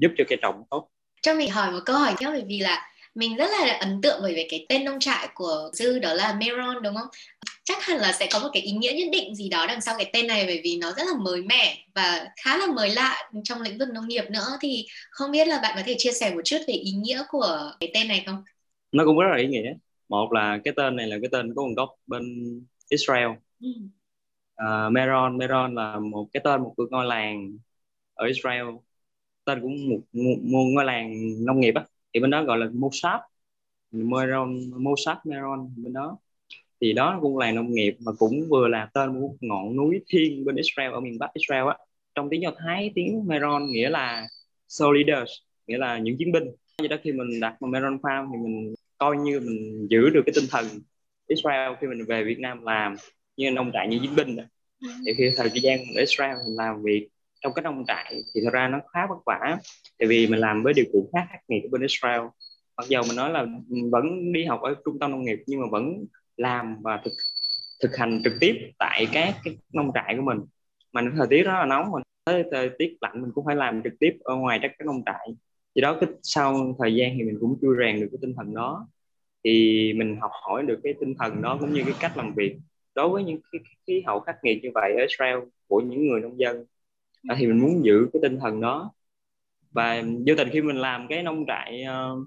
giúp 0.00 0.10
cho 0.18 0.24
cây 0.28 0.38
trồng 0.42 0.62
tốt. 0.70 0.88
Cho 1.22 1.34
mình 1.34 1.50
hỏi 1.50 1.72
một 1.72 1.80
câu 1.86 1.96
hỏi 1.96 2.14
nhé 2.20 2.26
bởi 2.26 2.44
vì 2.46 2.58
là 2.58 2.88
mình 3.14 3.36
rất 3.36 3.50
là 3.50 3.78
ấn 3.80 4.00
tượng 4.02 4.18
bởi 4.22 4.34
vì 4.34 4.46
cái 4.50 4.66
tên 4.68 4.84
nông 4.84 5.00
trại 5.00 5.28
của 5.34 5.70
dư 5.72 5.98
đó 5.98 6.14
là 6.14 6.38
Meron 6.40 6.82
đúng 6.82 6.94
không? 6.94 7.08
Chắc 7.64 7.84
hẳn 7.84 7.98
là 7.98 8.12
sẽ 8.12 8.28
có 8.32 8.38
một 8.38 8.48
cái 8.52 8.62
ý 8.62 8.72
nghĩa 8.72 8.92
nhất 8.92 9.08
định 9.12 9.34
gì 9.34 9.48
đó 9.48 9.66
đằng 9.68 9.80
sau 9.80 9.94
cái 9.98 10.10
tên 10.12 10.26
này 10.26 10.44
bởi 10.46 10.60
vì 10.64 10.78
nó 10.80 10.92
rất 10.96 11.02
là 11.06 11.18
mới 11.20 11.42
mẻ 11.42 11.78
và 11.94 12.26
khá 12.44 12.56
là 12.56 12.66
mới 12.66 12.90
lạ 12.90 13.30
trong 13.44 13.62
lĩnh 13.62 13.78
vực 13.78 13.88
nông 13.94 14.08
nghiệp 14.08 14.24
nữa. 14.30 14.58
Thì 14.60 14.86
không 15.10 15.30
biết 15.30 15.48
là 15.48 15.58
bạn 15.62 15.72
có 15.76 15.82
thể 15.86 15.94
chia 15.98 16.12
sẻ 16.12 16.34
một 16.34 16.40
chút 16.44 16.58
về 16.68 16.74
ý 16.74 16.90
nghĩa 16.90 17.22
của 17.28 17.72
cái 17.80 17.90
tên 17.94 18.08
này 18.08 18.22
không? 18.26 18.42
Nó 18.92 19.04
cũng 19.04 19.18
rất 19.18 19.28
là 19.30 19.38
ý 19.38 19.46
nghĩa 19.46 19.72
một 20.08 20.32
là 20.32 20.58
cái 20.64 20.74
tên 20.76 20.96
này 20.96 21.06
là 21.06 21.16
cái 21.22 21.28
tên 21.32 21.54
có 21.54 21.62
nguồn 21.62 21.74
gốc 21.74 21.90
bên 22.06 22.22
Israel. 22.88 23.28
Ừ. 23.60 23.68
uh, 24.62 24.92
Meron 24.92 25.38
Meron 25.38 25.74
là 25.74 25.98
một 25.98 26.28
cái 26.32 26.40
tên 26.44 26.62
một 26.62 26.74
cái 26.76 26.86
ngôi 26.90 27.06
làng 27.06 27.58
ở 28.14 28.26
Israel. 28.26 28.66
Tên 29.44 29.60
cũng 29.60 29.88
một, 29.90 30.00
một, 30.12 30.36
một 30.42 30.64
ngôi 30.74 30.84
làng 30.84 31.14
nông 31.46 31.60
nghiệp 31.60 31.74
á. 31.74 31.84
Thì 32.14 32.20
bên 32.20 32.30
đó 32.30 32.44
gọi 32.44 32.58
là 32.58 32.66
Mossad 32.72 33.20
Meron 33.92 34.70
Mossad 34.76 35.16
Meron 35.24 35.70
bên 35.76 35.92
đó. 35.92 36.18
Thì 36.80 36.92
đó 36.92 37.18
cũng 37.22 37.38
là 37.38 37.52
nông 37.52 37.72
nghiệp 37.72 37.96
mà 38.00 38.12
cũng 38.18 38.48
vừa 38.50 38.68
là 38.68 38.90
tên 38.94 39.20
một 39.20 39.36
ngọn 39.40 39.76
núi 39.76 40.00
thiên 40.08 40.44
bên 40.44 40.56
Israel 40.56 40.92
ở 40.92 41.00
miền 41.00 41.18
Bắc 41.18 41.30
Israel 41.34 41.68
á. 41.68 41.76
Trong 42.14 42.28
tiếng 42.30 42.42
Do 42.42 42.50
Thái 42.58 42.92
tiếng 42.94 43.26
Meron 43.26 43.66
nghĩa 43.66 43.90
là 43.90 44.26
soldiers 44.68 45.30
nghĩa 45.66 45.78
là 45.78 45.98
những 45.98 46.16
chiến 46.18 46.32
binh. 46.32 46.44
Do 46.78 46.88
đó 46.88 46.96
khi 47.02 47.12
mình 47.12 47.40
đặt 47.40 47.62
một 47.62 47.68
Meron 47.68 47.96
Farm 47.96 48.28
thì 48.32 48.38
mình 48.38 48.74
coi 48.98 49.16
như 49.16 49.40
mình 49.40 49.86
giữ 49.90 50.10
được 50.10 50.22
cái 50.26 50.32
tinh 50.36 50.44
thần 50.50 50.66
Israel 51.26 51.72
khi 51.80 51.86
mình 51.86 52.06
về 52.08 52.24
Việt 52.24 52.38
Nam 52.38 52.62
làm, 52.62 52.96
như 53.36 53.50
nông 53.50 53.70
trại 53.72 53.88
như 53.88 53.98
chiến 54.02 54.16
binh 54.16 54.36
thì 55.06 55.12
khi 55.18 55.30
thời 55.36 55.50
gian 55.50 55.78
ở 55.78 56.00
Israel 56.00 56.36
mình 56.46 56.56
làm 56.56 56.82
việc 56.82 57.08
trong 57.40 57.52
cái 57.52 57.62
nông 57.62 57.84
trại 57.86 58.14
thì 58.34 58.40
thật 58.44 58.50
ra 58.52 58.68
nó 58.68 58.80
khá 58.92 59.06
vất 59.08 59.18
vả, 59.26 59.58
tại 59.98 60.08
vì 60.08 60.26
mình 60.26 60.40
làm 60.40 60.62
với 60.62 60.72
điều 60.72 60.84
kiện 60.84 61.02
khác 61.12 61.26
khắc 61.30 61.40
nghiệt 61.48 61.62
ở 61.62 61.68
bên 61.72 61.82
Israel. 61.82 62.20
Mặc 62.76 62.88
dù 62.88 63.00
mình 63.08 63.16
nói 63.16 63.30
là 63.30 63.46
vẫn 63.92 64.32
đi 64.32 64.44
học 64.44 64.60
ở 64.62 64.74
trung 64.84 64.98
tâm 64.98 65.10
nông 65.10 65.24
nghiệp 65.24 65.38
nhưng 65.46 65.60
mà 65.60 65.66
vẫn 65.70 66.04
làm 66.36 66.76
và 66.82 67.00
thực 67.04 67.12
thực 67.82 67.96
hành 67.96 68.20
trực 68.24 68.32
tiếp 68.40 68.54
tại 68.78 69.06
các 69.12 69.34
cái 69.44 69.56
nông 69.72 69.90
trại 69.94 70.14
của 70.16 70.22
mình. 70.22 70.38
Mà 70.92 71.02
thời 71.18 71.26
tiết 71.30 71.42
rất 71.42 71.52
là 71.52 71.66
nóng 71.66 71.90
mình 71.90 72.02
tới 72.24 72.44
thời 72.50 72.70
tiết 72.78 72.96
lạnh 73.00 73.22
mình 73.22 73.30
cũng 73.34 73.44
phải 73.46 73.56
làm 73.56 73.82
trực 73.84 73.92
tiếp 74.00 74.12
ở 74.24 74.34
ngoài 74.34 74.58
các 74.62 74.72
cái 74.78 74.86
nông 74.86 75.02
trại 75.06 75.28
thì 75.76 75.82
đó 75.82 75.96
cái 76.00 76.10
sau 76.22 76.76
thời 76.78 76.94
gian 76.94 77.14
thì 77.16 77.24
mình 77.24 77.38
cũng 77.40 77.58
chưa 77.62 77.74
rèn 77.78 78.00
được 78.00 78.08
cái 78.12 78.18
tinh 78.22 78.34
thần 78.36 78.54
đó. 78.54 78.88
Thì 79.44 79.92
mình 79.96 80.16
học 80.20 80.30
hỏi 80.42 80.62
được 80.62 80.80
cái 80.84 80.94
tinh 81.00 81.14
thần 81.18 81.42
đó 81.42 81.56
cũng 81.60 81.72
như 81.72 81.82
cái 81.84 81.94
cách 82.00 82.16
làm 82.16 82.34
việc. 82.34 82.56
Đối 82.94 83.08
với 83.08 83.24
những 83.24 83.40
cái 83.52 83.60
khí 83.86 84.02
hậu 84.06 84.20
khắc 84.20 84.36
nghiệt 84.42 84.58
như 84.62 84.70
vậy 84.74 84.92
ở 84.96 85.02
Israel 85.02 85.38
của 85.68 85.80
những 85.80 86.08
người 86.08 86.20
nông 86.20 86.38
dân 86.38 86.64
thì 87.36 87.46
mình 87.46 87.60
muốn 87.60 87.84
giữ 87.84 88.08
cái 88.12 88.20
tinh 88.22 88.38
thần 88.38 88.60
đó. 88.60 88.92
Và 89.70 90.02
vô 90.26 90.34
tình 90.36 90.48
khi 90.52 90.62
mình 90.62 90.76
làm 90.76 91.06
cái 91.08 91.22
nông 91.22 91.44
trại 91.46 91.84
uh, 91.84 92.18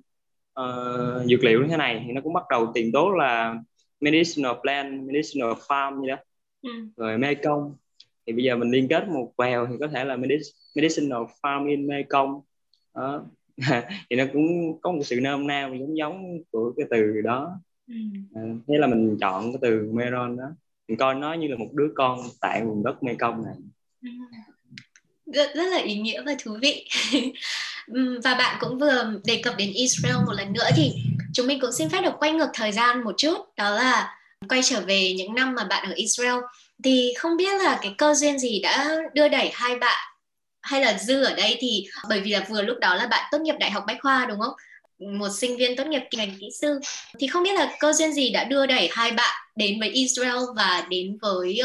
uh, 0.60 1.26
dược 1.30 1.44
liệu 1.44 1.62
như 1.62 1.68
thế 1.68 1.78
này 1.78 2.04
thì 2.08 2.14
nó 2.14 2.22
cũng 2.22 2.34
bắt 2.34 2.44
đầu 2.50 2.72
tiền 2.74 2.92
tố 2.92 3.12
là 3.12 3.56
medicinal 4.00 4.52
plant 4.62 5.08
medicinal 5.08 5.52
farm 5.52 6.02
như 6.02 6.10
đó. 6.10 6.18
Ừ. 6.62 6.70
rồi 6.98 7.18
Mekong. 7.18 7.76
Thì 8.26 8.34
bây 8.34 8.44
giờ 8.44 8.56
mình 8.56 8.72
liên 8.72 8.88
kết 8.88 9.08
một 9.08 9.34
vào 9.38 9.68
thì 9.68 9.76
có 9.80 9.88
thể 9.88 10.06
là 10.06 10.18
medicinal 10.76 11.22
farm 11.42 11.68
in 11.68 11.88
Mekong. 11.88 12.42
Đó 12.96 13.26
thì 14.10 14.16
nó 14.16 14.24
cũng 14.34 14.80
có 14.82 14.92
một 14.92 15.02
sự 15.04 15.20
nôm 15.22 15.48
na 15.48 15.70
giống 15.80 15.98
giống 15.98 16.38
của 16.52 16.74
cái 16.78 16.86
từ 16.90 17.22
đó. 17.24 17.60
Ừ. 17.88 17.96
à, 18.36 18.42
thế 18.68 18.78
là 18.78 18.88
mình 18.88 19.18
chọn 19.22 19.52
cái 19.52 19.60
từ 19.62 19.90
Meron 19.94 20.38
đó. 20.38 20.44
Mình 20.88 20.98
coi 20.98 21.16
nó 21.16 21.34
như 21.34 21.48
là 21.48 21.56
một 21.58 21.70
đứa 21.74 21.88
con 21.96 22.20
tại 22.42 22.66
vùng 22.66 22.84
đất 22.84 23.04
Mekong 23.04 23.46
này. 23.46 23.56
Ừ. 24.04 24.10
Rất, 25.34 25.52
rất 25.56 25.66
là 25.72 25.78
ý 25.78 25.96
nghĩa 25.96 26.22
và 26.26 26.36
thú 26.44 26.58
vị. 26.62 26.88
Và 28.24 28.36
bạn 28.36 28.58
cũng 28.60 28.80
vừa 28.80 29.14
đề 29.26 29.42
cập 29.44 29.54
đến 29.58 29.72
Israel 29.74 30.16
một 30.16 30.34
lần 30.38 30.54
nữa 30.54 30.70
thì 30.76 30.92
chúng 31.34 31.48
mình 31.48 31.60
cũng 31.60 31.72
xin 31.72 31.90
phép 31.90 32.02
được 32.02 32.14
quay 32.20 32.32
ngược 32.32 32.50
thời 32.54 32.72
gian 32.72 33.04
một 33.04 33.16
chút 33.18 33.38
đó 33.58 33.70
là 33.70 34.18
quay 34.50 34.62
trở 34.64 34.82
về 34.82 35.14
những 35.18 35.36
năm 35.36 35.56
mà 35.56 35.64
bạn 35.64 35.90
ở 35.90 35.94
Israel. 35.96 36.36
Thì 36.84 37.14
không 37.18 37.38
biết 37.38 37.62
là 37.62 37.80
cái 37.82 37.96
cơ 37.98 38.14
duyên 38.14 38.40
gì 38.40 38.60
đã 38.60 38.96
đưa 39.14 39.28
đẩy 39.28 39.50
hai 39.54 39.76
bạn 39.76 40.09
hay 40.70 40.82
là 40.82 40.98
dư 40.98 41.24
ở 41.24 41.36
đây 41.36 41.58
thì 41.60 41.86
bởi 42.10 42.22
vì 42.22 42.32
là 42.32 42.46
vừa 42.50 42.62
lúc 42.62 42.78
đó 42.80 42.96
là 42.96 43.08
bạn 43.08 43.30
tốt 43.32 43.42
nghiệp 43.42 43.56
đại 43.60 43.72
học 43.72 43.84
bách 43.88 43.98
khoa 44.02 44.26
đúng 44.26 44.40
không 44.40 44.54
một 45.20 45.30
sinh 45.30 45.58
viên 45.58 45.76
tốt 45.76 45.88
nghiệp 45.88 46.02
ngành 46.18 46.32
kỹ 46.40 46.50
sư 46.62 46.80
thì 47.20 47.28
không 47.28 47.44
biết 47.44 47.54
là 47.56 47.76
cơ 47.80 47.94
duyên 47.94 48.14
gì 48.14 48.32
đã 48.32 48.44
đưa 48.44 48.66
đẩy 48.66 48.90
hai 48.92 49.12
bạn 49.12 49.42
đến 49.56 49.80
với 49.80 49.90
Israel 49.90 50.38
và 50.56 50.88
đến 50.90 51.18
với 51.22 51.60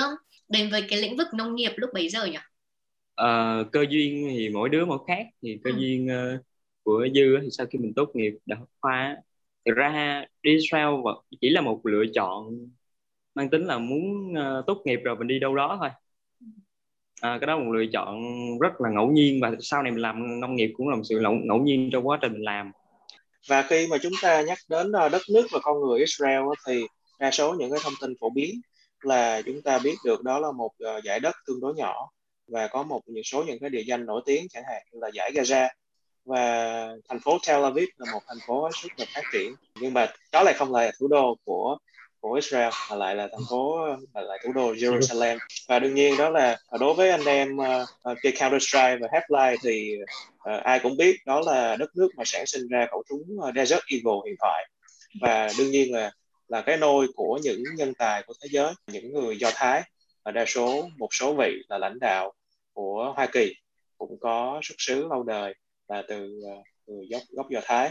đến 0.49 0.71
với 0.71 0.83
cái 0.89 1.01
lĩnh 1.03 1.17
vực 1.17 1.27
nông 1.35 1.55
nghiệp 1.55 1.73
lúc 1.77 1.91
bấy 1.95 2.09
giờ 2.09 2.25
nhỉ? 2.25 2.39
uh, 3.23 3.73
cơ 3.73 3.85
duyên 3.91 4.29
thì 4.31 4.49
mỗi 4.49 4.69
đứa 4.69 4.85
mỗi 4.85 4.99
khác 5.09 5.27
thì 5.43 5.59
cơ 5.65 5.71
ừ. 5.71 5.77
duyên 5.79 6.07
uh, 6.07 6.41
của 6.83 7.07
dư 7.15 7.39
thì 7.43 7.49
sau 7.51 7.67
khi 7.67 7.79
mình 7.79 7.93
tốt 7.97 8.11
nghiệp 8.15 8.33
đại 8.47 8.59
học 8.59 8.69
khoa 8.81 9.17
thực 9.67 9.75
ra 9.77 10.25
Israel 10.43 10.95
chỉ 11.41 11.51
là 11.51 11.61
một 11.61 11.87
lựa 11.87 12.05
chọn 12.15 12.69
mang 13.35 13.51
tính 13.51 13.67
là 13.67 13.79
muốn 13.79 14.33
uh, 14.33 14.67
tốt 14.67 14.83
nghiệp 14.85 15.01
rồi 15.05 15.17
mình 15.17 15.29
đi 15.29 15.39
đâu 15.39 15.57
đó 15.57 15.77
thôi 15.81 15.91
à, 17.21 17.39
cái 17.41 17.47
đó 17.47 17.59
một 17.59 17.73
lựa 17.73 17.85
chọn 17.93 18.19
rất 18.61 18.81
là 18.81 18.91
ngẫu 18.91 19.11
nhiên 19.11 19.41
và 19.43 19.53
sau 19.61 19.83
này 19.83 19.93
mình 19.93 20.03
làm 20.03 20.41
nông 20.41 20.57
nghiệp 20.57 20.73
cũng 20.77 20.89
là 20.89 20.97
một 20.97 21.03
sự 21.05 21.21
ngẫu, 21.21 21.33
ngẫu 21.33 21.59
nhiên 21.59 21.91
trong 21.93 22.09
quá 22.09 22.19
trình 22.23 22.33
mình 22.33 22.45
làm. 22.45 22.73
Và 23.49 23.63
khi 23.63 23.87
mà 23.91 23.97
chúng 24.03 24.13
ta 24.23 24.43
nhắc 24.43 24.59
đến 24.69 24.93
à, 24.93 25.09
đất 25.09 25.23
nước 25.35 25.47
và 25.53 25.59
con 25.63 25.81
người 25.81 25.99
Israel 25.99 26.43
thì 26.67 26.87
đa 27.19 27.31
số 27.31 27.55
những 27.55 27.71
cái 27.71 27.81
thông 27.83 27.93
tin 28.01 28.15
phổ 28.21 28.31
biến 28.31 28.61
là 29.03 29.43
chúng 29.43 29.63
ta 29.63 29.79
biết 29.79 29.95
được 30.05 30.23
đó 30.23 30.39
là 30.39 30.53
một 30.53 30.71
à, 30.79 30.93
giải 31.05 31.21
đất 31.21 31.35
tương 31.47 31.61
đối 31.61 31.75
nhỏ 31.75 31.95
và 32.49 32.69
có 32.69 32.83
một 32.83 33.01
những 33.07 33.25
số 33.25 33.45
những 33.45 33.59
cái 33.59 33.71
địa 33.71 33.83
danh 33.87 34.07
nổi 34.07 34.23
tiếng 34.27 34.47
chẳng 34.51 34.65
hạn 34.69 34.83
là 34.93 35.11
giải 35.15 35.33
Gaza. 35.33 35.69
Và 36.25 36.89
thành 37.09 37.21
phố 37.21 37.39
Tel 37.47 37.65
Aviv 37.65 37.89
là 37.97 38.13
một 38.13 38.21
thành 38.27 38.39
phố 38.47 38.71
rất 38.83 38.89
là 38.97 39.07
phát 39.15 39.23
triển. 39.33 39.55
Nhưng 39.81 39.95
mà 39.95 40.07
đó 40.33 40.43
lại 40.43 40.55
không 40.55 40.73
là 40.73 40.93
thủ 41.01 41.09
đô 41.09 41.37
của 41.45 41.79
của 42.25 42.33
Israel 42.33 42.73
mà 42.91 42.97
lại 42.97 43.17
là 43.17 43.29
thành 43.33 43.45
phố 43.51 43.87
mà 44.15 44.21
lại 44.21 44.39
thủ 44.45 44.53
đô 44.53 44.73
Jerusalem. 44.73 45.39
Và 45.69 45.79
đương 45.79 45.95
nhiên 45.95 46.17
đó 46.17 46.31
là 46.31 46.59
đối 46.81 46.95
với 46.95 47.11
anh 47.11 47.25
em 47.25 47.57
uh, 47.57 48.19
chơi 48.23 48.33
Counter 48.41 48.63
Strike 48.63 48.97
và 49.01 49.09
Half-Life 49.13 49.57
thì 49.63 49.97
uh, 50.01 50.63
ai 50.63 50.81
cũng 50.83 50.97
biết 50.97 51.17
đó 51.27 51.41
là 51.47 51.77
đất 51.77 51.97
nước 51.97 52.09
mà 52.17 52.25
sản 52.27 52.47
sinh 52.47 52.69
ra 52.69 52.87
khẩu 52.91 53.03
súng 53.09 53.23
uh, 53.49 53.55
Desert 53.55 53.81
Eagle 53.91 54.21
hiện 54.27 54.35
tại. 54.41 54.69
Và 55.21 55.49
đương 55.59 55.71
nhiên 55.71 55.93
là 55.93 56.11
là 56.49 56.61
cái 56.61 56.77
nôi 56.77 57.07
của 57.15 57.39
những 57.43 57.63
nhân 57.77 57.95
tài 57.95 58.23
của 58.23 58.35
thế 58.43 58.49
giới 58.53 58.73
những 58.87 59.13
người 59.13 59.39
Do 59.39 59.51
Thái 59.55 59.83
và 60.25 60.31
đa 60.31 60.45
số 60.45 60.89
một 60.99 61.09
số 61.11 61.35
vị 61.35 61.53
là 61.69 61.79
lãnh 61.79 61.99
đạo 62.01 62.33
của 62.73 63.13
Hoa 63.17 63.27
Kỳ 63.27 63.55
cũng 63.99 64.19
có 64.21 64.61
xuất 64.63 64.75
xứ 64.79 65.07
lâu 65.11 65.23
đời 65.23 65.55
là 65.89 66.03
từ 66.09 66.41
từ 66.87 66.95
gốc 67.11 67.23
gốc 67.31 67.47
Do 67.51 67.61
Thái. 67.65 67.91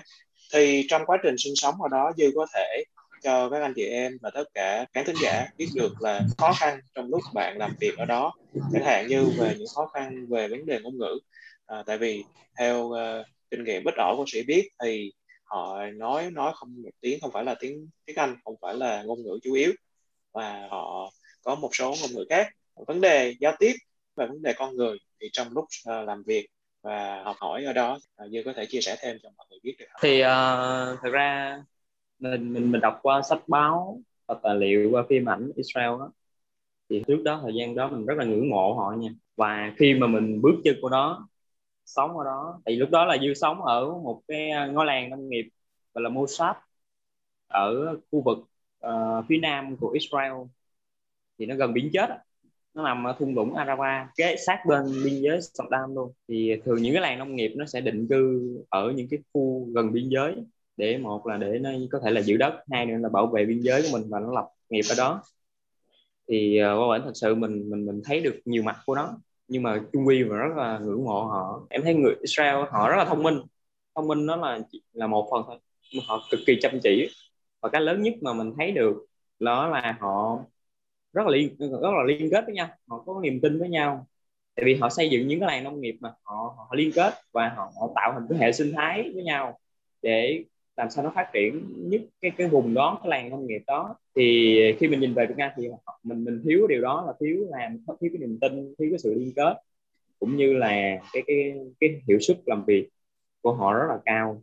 Thì 0.53 0.85
trong 0.89 1.05
quá 1.05 1.17
trình 1.23 1.35
sinh 1.37 1.53
sống 1.55 1.75
ở 1.81 1.87
đó 1.91 2.11
dư 2.17 2.31
có 2.35 2.45
thể 2.53 2.83
cho 3.24 3.50
các 3.50 3.62
anh 3.62 3.74
chị 3.75 3.86
em 3.86 4.18
và 4.22 4.30
tất 4.30 4.44
cả 4.53 4.86
khán 4.94 5.06
thính 5.06 5.15
giả 5.22 5.48
biết 5.58 5.68
được 5.75 6.01
là 6.01 6.22
khó 6.38 6.53
khăn 6.60 6.80
trong 6.96 7.10
lúc 7.10 7.22
bạn 7.34 7.58
làm 7.58 7.75
việc 7.80 7.98
ở 7.98 8.06
đó 8.06 8.34
chẳng 8.74 8.84
hạn 8.86 9.08
như 9.08 9.25
về 9.38 9.56
những 9.58 9.68
khó 9.75 9.86
khăn 9.94 10.25
về 10.30 10.48
vấn 10.48 10.65
đề 10.65 10.80
ngôn 10.80 10.98
ngữ. 10.98 11.20
À, 11.65 11.84
tại 11.86 11.98
vì 11.98 12.24
theo 12.58 12.84
uh, 12.84 13.25
kinh 13.51 13.63
nghiệm 13.63 13.84
bất 13.84 13.94
ổn 13.98 14.18
của 14.18 14.24
sĩ 14.27 14.44
biết 14.44 14.70
thì 14.84 15.12
họ 15.44 15.86
nói 15.86 16.32
nói 16.32 16.51
không 16.56 16.82
một 16.84 16.89
tiếng 17.01 17.20
không 17.22 17.32
phải 17.32 17.44
là 17.44 17.56
tiếng 17.60 17.89
tiếng 18.06 18.15
Anh 18.15 18.36
không 18.44 18.56
phải 18.62 18.75
là 18.75 19.03
ngôn 19.03 19.24
ngữ 19.24 19.39
chủ 19.44 19.53
yếu. 19.53 19.72
Và 20.34 20.68
họ 20.70 21.12
có 21.44 21.56
một 21.56 21.70
số 21.75 21.96
ngôn 22.01 22.12
ngữ 22.13 22.25
khác. 22.30 22.48
Vấn 22.88 23.01
đề 23.01 23.36
giao 23.39 23.53
tiếp 23.60 23.74
và 24.15 24.25
vấn 24.25 24.42
đề 24.42 24.53
con 24.58 24.75
người 24.75 24.98
thì 25.22 25.30
trong 25.34 25.48
lúc 25.53 25.65
uh, 25.65 26.08
làm 26.08 26.24
việc 26.24 26.48
và 26.82 27.24
học 27.24 27.36
hỏi 27.39 27.63
ở 27.63 27.74
đó 27.74 28.00
à, 28.15 28.25
uh, 28.25 28.32
như 28.32 28.44
có 28.46 28.53
thể 28.53 28.65
chia 28.65 28.82
sẻ 28.82 28.96
thêm 29.01 29.18
cho 29.24 29.30
mọi 29.38 29.48
người 29.50 29.60
biết 29.63 29.75
được 29.80 29.86
thì 30.01 30.22
uh, 30.22 31.00
thật 31.01 31.10
ra 31.12 31.58
mình 32.32 32.53
mình 32.53 32.72
mình 32.72 32.82
đọc 32.82 33.00
qua 33.01 33.22
sách 33.22 33.44
báo 33.48 34.01
và 34.27 34.36
tài 34.44 34.56
liệu 34.56 34.92
qua 34.92 35.03
phim 35.10 35.30
ảnh 35.30 35.51
Israel 35.56 35.89
đó. 35.89 36.12
Thì 36.89 37.03
trước 37.08 37.24
đó 37.24 37.39
thời 37.44 37.53
gian 37.56 37.75
đó 37.75 37.89
mình 37.89 38.06
rất 38.06 38.18
là 38.18 38.25
ngưỡng 38.25 38.50
mộ 38.50 38.74
họ 38.74 38.92
nha. 39.00 39.10
Và 39.36 39.74
khi 39.77 39.94
mà 39.94 40.08
mình 40.08 40.42
bước 40.42 40.56
chân 40.63 40.75
của 40.82 40.89
đó 40.89 41.27
sống 41.86 42.18
ở 42.18 42.24
đó 42.25 42.62
thì 42.65 42.75
lúc 42.75 42.89
đó 42.89 43.06
là 43.06 43.18
dư 43.22 43.34
sống 43.34 43.62
ở 43.62 43.86
một 43.86 44.22
cái 44.27 44.50
à, 44.50 44.65
ngôi 44.68 44.86
làng 44.86 45.10
nông 45.10 45.30
nghiệp 45.30 45.50
gọi 45.94 46.03
là 46.03 46.10
Mossad 46.10 46.56
ở 47.48 47.98
khu 48.12 48.22
vực 48.22 48.38
uh, 48.88 49.25
phía 49.30 49.38
nam 49.38 49.77
của 49.77 49.89
Israel. 49.89 50.34
Thì 51.39 51.46
nó 51.46 51.56
gần 51.56 51.74
biển 51.74 51.89
chết 51.94 52.10
nó 52.74 52.84
nằm 52.84 53.08
ở 53.08 53.15
thung 53.20 53.36
lũng 53.36 53.56
Araba 53.56 54.10
kế 54.15 54.36
sát 54.46 54.60
bên 54.68 54.86
biên 55.06 55.22
giới 55.22 55.39
Saddam 55.42 55.96
luôn. 55.96 56.13
Thì 56.27 56.56
thường 56.65 56.82
những 56.82 56.94
cái 56.94 57.01
làng 57.01 57.20
nông 57.20 57.36
nghiệp 57.36 57.53
nó 57.56 57.65
sẽ 57.65 57.82
định 57.82 58.08
cư 58.10 58.53
ở 58.70 58.92
những 58.92 59.08
cái 59.12 59.20
khu 59.34 59.68
gần 59.75 59.92
biên 59.94 60.10
giới 60.10 60.36
để 60.77 60.98
một 60.98 61.27
là 61.27 61.38
để 61.38 61.60
nó 61.60 61.70
có 61.92 62.00
thể 62.03 62.12
là 62.12 62.22
giữ 62.22 62.38
đất 62.38 62.53
hai 62.72 62.86
nữa 62.86 62.98
là 62.98 63.10
bảo 63.10 63.27
vệ 63.27 63.46
biên 63.46 63.60
giới 63.60 63.82
của 63.82 63.88
mình 63.92 64.03
và 64.10 64.20
nó 64.20 64.32
lập 64.32 64.48
nghiệp 64.70 64.86
ở 64.89 64.96
đó. 64.98 65.24
Thì 66.30 66.58
ờ, 66.58 66.74
uh, 66.74 66.80
qua 66.80 66.98
bển 66.98 67.06
thật 67.06 67.12
sự 67.15 67.36
mình 67.36 67.70
mình 67.70 67.86
mình 67.86 68.01
thấy 68.06 68.22
được 68.22 68.39
nhiều 68.46 68.63
mặt 68.63 68.77
của 68.86 68.96
nó 68.96 69.18
nhưng 69.48 69.63
mà 69.63 69.82
trung 69.94 70.08
quy 70.08 70.24
và 70.24 70.38
rất 70.38 70.56
là 70.58 70.80
ngưỡng 70.80 71.06
mộ 71.06 71.24
họ 71.24 71.68
em 71.70 71.82
thấy 71.84 71.94
người 71.94 72.15
Israel 72.22 72.56
họ 72.72 72.89
rất 72.89 72.96
là 72.98 73.06
thông 73.06 73.24
minh. 73.24 73.39
Thông 73.96 74.08
minh 74.08 74.25
nó 74.25 74.36
là 74.36 74.60
là 74.94 75.08
một 75.08 75.27
phần 75.32 75.44
thôi 75.48 75.60
mà 75.96 76.03
họ 76.08 76.27
cực 76.32 76.39
kỳ 76.48 76.60
chăm 76.62 76.80
chỉ. 76.84 77.10
Và 77.62 77.70
cái 77.70 77.82
lớn 77.82 78.01
nhất 78.01 78.13
mà 78.22 78.34
mình 78.34 78.53
thấy 78.58 78.72
được 78.72 79.06
đó 79.39 79.68
là 79.68 79.98
họ 80.00 80.39
rất 81.13 81.25
là 81.25 81.32
liên 81.32 81.56
rất 81.60 81.92
là 81.98 82.03
liên 82.08 82.30
kết 82.32 82.46
với 82.46 82.56
nhau 82.56 82.70
họ 82.88 83.03
có 83.06 83.20
niềm 83.24 83.42
tin 83.42 83.60
với 83.60 83.70
nhau. 83.70 84.08
Tại 84.56 84.65
vì 84.65 84.75
họ 84.75 84.89
xây 84.89 85.10
dựng 85.10 85.27
những 85.27 85.39
cái 85.39 85.48
làng 85.48 85.63
nông 85.63 85.82
nghiệp 85.82 85.96
mà 86.00 86.10
họ, 86.24 86.56
họ 86.58 86.70
liên 86.75 86.92
kết 86.96 87.13
và 87.34 87.50
họ, 87.58 87.72
họ 87.80 87.89
tạo 87.96 88.12
thành 88.13 88.27
cái 88.30 88.39
hệ 88.39 88.51
sinh 88.51 88.72
thái 88.75 89.12
với 89.15 89.24
nhau 89.24 89.60
để 90.01 90.44
làm 90.77 90.89
sao 90.89 91.03
nó 91.03 91.12
phát 91.15 91.30
triển 91.34 91.74
nhất 91.89 92.01
cái 92.22 92.32
cái 92.38 92.48
vùng 92.48 92.74
đó, 92.74 93.00
cái 93.03 93.10
làng 93.10 93.32
công 93.32 93.48
nghiệp 93.48 93.62
đó. 93.68 93.96
Thì 94.15 94.58
khi 94.80 94.88
mình 94.88 95.00
nhìn 95.00 95.13
về 95.13 95.25
Việt 95.25 95.38
Nam 95.38 95.51
thì 95.56 95.68
mình 96.03 96.24
mình 96.24 96.42
thiếu 96.46 96.68
điều 96.68 96.82
đó 96.82 97.03
là 97.08 97.13
thiếu 97.20 97.46
làm, 97.50 97.77
thiếu 97.88 98.12
cái 98.13 98.20
niềm 98.20 98.38
tin, 98.42 98.74
thiếu 98.80 98.88
cái 98.92 99.00
sự 99.00 99.13
liên 99.13 99.34
kết, 99.36 99.62
cũng 100.20 100.38
như 100.38 100.53
là 100.53 100.98
cái 101.13 101.24
cái 101.27 101.53
cái 101.80 102.01
hiệu 102.08 102.20
suất 102.20 102.38
làm 102.46 102.63
việc 102.68 102.89
của 103.42 103.53
họ 103.53 103.74
rất 103.74 103.86
là 103.89 104.00
cao. 104.06 104.42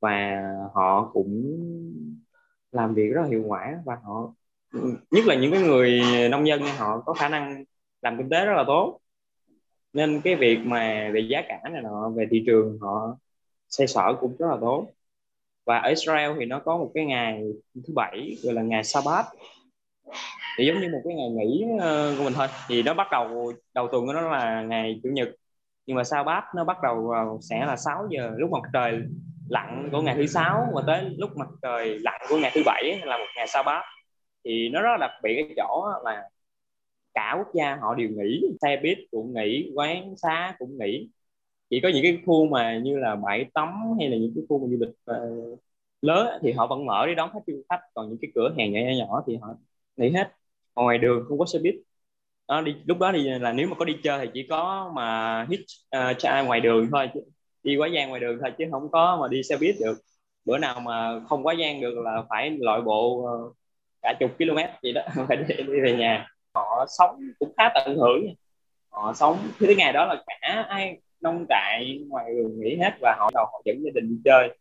Và 0.00 0.42
họ 0.72 1.10
cũng 1.12 1.58
làm 2.72 2.94
việc 2.94 3.08
rất 3.08 3.22
là 3.22 3.28
hiệu 3.28 3.42
quả 3.46 3.78
và 3.84 3.96
họ, 4.02 4.34
nhất 5.10 5.26
là 5.26 5.34
những 5.34 5.52
cái 5.52 5.62
người 5.62 6.00
nông 6.30 6.46
dân 6.46 6.60
họ 6.78 7.00
có 7.06 7.12
khả 7.12 7.28
năng 7.28 7.64
làm 8.02 8.18
kinh 8.18 8.28
tế 8.28 8.44
rất 8.44 8.54
là 8.56 8.64
tốt. 8.66 9.00
Nên 9.92 10.20
cái 10.20 10.34
việc 10.34 10.58
mà 10.64 11.10
về 11.14 11.20
giá 11.20 11.42
cả 11.48 11.60
này 11.72 11.82
nọ, 11.82 12.10
về 12.16 12.26
thị 12.30 12.42
trường 12.46 12.78
họ 12.80 13.16
xoay 13.68 13.86
sở 13.86 14.16
cũng 14.20 14.36
rất 14.38 14.46
là 14.50 14.56
tốt 14.60 14.90
và 15.66 15.78
ở 15.78 15.88
Israel 15.88 16.30
thì 16.38 16.44
nó 16.44 16.58
có 16.58 16.76
một 16.76 16.90
cái 16.94 17.04
ngày 17.04 17.42
thứ 17.74 17.94
bảy, 17.96 18.36
gọi 18.42 18.54
là 18.54 18.62
ngày 18.62 18.84
Sabbath 18.84 19.26
thì 20.58 20.66
giống 20.66 20.80
như 20.80 20.88
một 20.92 21.00
cái 21.04 21.14
ngày 21.14 21.28
nghỉ 21.30 21.64
ờ, 21.80 22.14
của 22.18 22.24
mình 22.24 22.32
thôi. 22.36 22.46
Thì 22.68 22.82
nó 22.82 22.94
bắt 22.94 23.06
đầu 23.10 23.52
đầu 23.74 23.88
tuần 23.92 24.06
của 24.06 24.12
nó 24.12 24.20
là 24.20 24.62
ngày 24.62 25.00
chủ 25.02 25.08
nhật. 25.12 25.28
Nhưng 25.86 25.96
mà 25.96 26.04
Sabbath 26.04 26.44
nó 26.56 26.64
bắt 26.64 26.76
đầu 26.82 27.06
vào, 27.08 27.38
sẽ 27.42 27.66
là 27.66 27.76
6 27.76 28.08
giờ, 28.10 28.30
lúc 28.36 28.50
mặt 28.50 28.70
trời 28.72 29.02
lặn 29.48 29.88
của 29.92 30.02
ngày 30.02 30.14
thứ 30.16 30.26
sáu, 30.26 30.66
và 30.74 30.82
tới 30.86 31.14
lúc 31.18 31.30
mặt 31.36 31.48
trời 31.62 31.98
lặn 31.98 32.20
của 32.28 32.38
ngày 32.38 32.50
thứ 32.54 32.62
bảy 32.66 33.00
là 33.04 33.18
một 33.18 33.26
ngày 33.36 33.46
Sabbath 33.46 33.84
thì 34.44 34.68
nó 34.68 34.82
rất 34.82 34.90
là 34.90 34.96
đặc 34.96 35.10
biệt 35.22 35.34
cái 35.34 35.54
chỗ 35.56 35.88
là 36.04 36.22
cả 37.14 37.34
quốc 37.38 37.54
gia 37.54 37.76
họ 37.76 37.94
đều 37.94 38.08
nghỉ, 38.08 38.42
xe 38.62 38.80
buýt 38.82 38.98
cũng 39.10 39.34
nghỉ, 39.34 39.72
quán 39.74 40.14
xá 40.16 40.54
cũng 40.58 40.78
nghỉ 40.78 41.08
chỉ 41.74 41.80
có 41.80 41.88
những 41.88 42.02
cái 42.02 42.18
khu 42.26 42.46
mà 42.48 42.78
như 42.78 42.98
là 42.98 43.16
bãi 43.16 43.46
tắm 43.54 43.68
hay 43.98 44.08
là 44.08 44.16
những 44.16 44.32
cái 44.34 44.44
khu 44.48 44.58
mà 44.58 44.66
du 44.70 44.76
lịch 44.80 44.94
uh, 45.10 45.60
lớn 46.02 46.38
thì 46.42 46.52
họ 46.52 46.66
vẫn 46.66 46.86
mở 46.86 47.06
để 47.06 47.14
đón 47.14 47.30
khách 47.32 47.40
du 47.46 47.62
khách. 47.70 47.80
Còn 47.94 48.08
những 48.08 48.18
cái 48.22 48.30
cửa 48.34 48.54
hàng 48.58 48.72
nhỏ 48.72 48.80
nhỏ, 48.98 49.24
thì 49.26 49.36
họ 49.36 49.48
nghỉ 49.96 50.10
hết. 50.10 50.32
Ngoài 50.76 50.98
đường 50.98 51.24
không 51.28 51.38
có 51.38 51.46
xe 51.46 51.58
buýt. 51.58 51.74
Đó 52.48 52.60
đi 52.60 52.74
lúc 52.86 52.98
đó 52.98 53.12
thì 53.14 53.28
là 53.28 53.52
nếu 53.52 53.68
mà 53.68 53.74
có 53.76 53.84
đi 53.84 53.96
chơi 54.04 54.26
thì 54.26 54.30
chỉ 54.34 54.46
có 54.50 54.92
mà 54.94 55.46
hít 55.50 55.60
uh, 55.60 56.18
ờ, 56.22 56.44
ngoài 56.44 56.60
đường 56.60 56.88
thôi 56.92 57.10
chứ 57.14 57.20
đi 57.62 57.76
quá 57.76 57.88
gian 57.88 58.08
ngoài 58.08 58.20
đường 58.20 58.38
thôi 58.42 58.52
chứ 58.58 58.64
không 58.70 58.90
có 58.90 59.18
mà 59.20 59.28
đi 59.28 59.42
xe 59.42 59.56
buýt 59.56 59.76
được. 59.80 59.98
Bữa 60.44 60.58
nào 60.58 60.80
mà 60.80 61.20
không 61.28 61.46
quá 61.46 61.54
gian 61.54 61.80
được 61.80 61.98
là 62.04 62.22
phải 62.30 62.50
loại 62.60 62.80
bộ 62.80 63.08
uh, 63.14 63.56
cả 64.02 64.14
chục 64.20 64.30
km 64.38 64.58
gì 64.82 64.92
đó 64.92 65.02
phải 65.28 65.36
đi, 65.36 65.54
đi 65.56 65.80
về 65.82 65.96
nhà. 65.98 66.28
Họ 66.54 66.86
sống 66.88 67.20
cũng 67.38 67.52
khá 67.56 67.70
tận 67.74 67.96
hưởng 67.96 68.24
họ 68.94 69.14
sống 69.14 69.38
cái 69.60 69.74
ngày 69.74 69.92
đó 69.92 70.04
là 70.06 70.24
cả 70.26 70.66
ai 70.68 70.98
nông 71.24 71.46
trại 71.48 72.00
ngoài 72.08 72.24
đường 72.36 72.60
nghỉ 72.60 72.76
hết 72.76 72.92
và 73.00 73.16
họ 73.18 73.30
đầu 73.34 73.44
họ 73.52 73.62
dẫn 73.64 73.76
gia 73.84 73.90
đình 73.94 74.08
đi 74.08 74.16
chơi. 74.24 74.58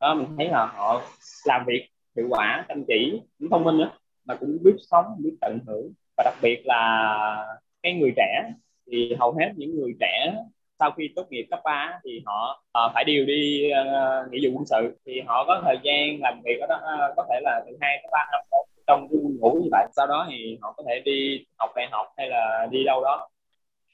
Đó 0.00 0.14
mình 0.14 0.26
thấy 0.38 0.48
là 0.48 0.66
họ 0.66 1.02
làm 1.44 1.64
việc 1.66 1.88
hiệu 2.16 2.26
quả 2.30 2.64
chăm 2.68 2.84
chỉ 2.88 3.20
cũng 3.38 3.50
thông 3.50 3.64
minh 3.64 3.78
nữa 3.78 3.90
mà 4.24 4.34
cũng 4.34 4.58
biết 4.64 4.76
sống 4.90 5.04
biết 5.18 5.36
tận 5.40 5.58
hưởng. 5.66 5.92
Và 6.16 6.24
đặc 6.24 6.34
biệt 6.42 6.62
là 6.64 7.58
cái 7.82 7.92
người 7.92 8.12
trẻ 8.16 8.52
thì 8.90 9.14
hầu 9.18 9.32
hết 9.32 9.52
những 9.56 9.76
người 9.76 9.92
trẻ 10.00 10.34
sau 10.78 10.90
khi 10.90 11.10
tốt 11.16 11.26
nghiệp 11.30 11.46
cấp 11.50 11.60
3 11.64 11.98
thì 12.04 12.22
họ 12.26 12.64
uh, 12.86 12.92
phải 12.94 13.04
điều 13.04 13.24
đi 13.24 13.70
uh, 13.70 14.32
nghĩa 14.32 14.38
vụ 14.42 14.58
quân 14.58 14.66
sự. 14.66 14.98
Thì 15.06 15.20
họ 15.26 15.44
có 15.46 15.62
thời 15.64 15.76
gian 15.82 16.20
làm 16.20 16.40
việc 16.44 16.60
đó 16.68 16.76
uh, 16.76 17.16
có 17.16 17.26
thể 17.30 17.40
là 17.42 17.62
từ 17.66 17.76
hai 17.80 17.98
tới 18.02 18.08
ba 18.12 18.26
năm 18.32 18.40
trong 18.86 19.08
cái 19.10 19.18
ngủ 19.40 19.60
như 19.62 19.68
vậy. 19.72 19.86
Sau 19.96 20.06
đó 20.06 20.26
thì 20.30 20.58
họ 20.62 20.74
có 20.76 20.84
thể 20.88 21.02
đi 21.04 21.46
học 21.58 21.70
đại 21.76 21.88
học 21.90 22.06
hay 22.16 22.28
là 22.28 22.68
đi 22.70 22.84
đâu 22.84 23.04
đó 23.04 23.28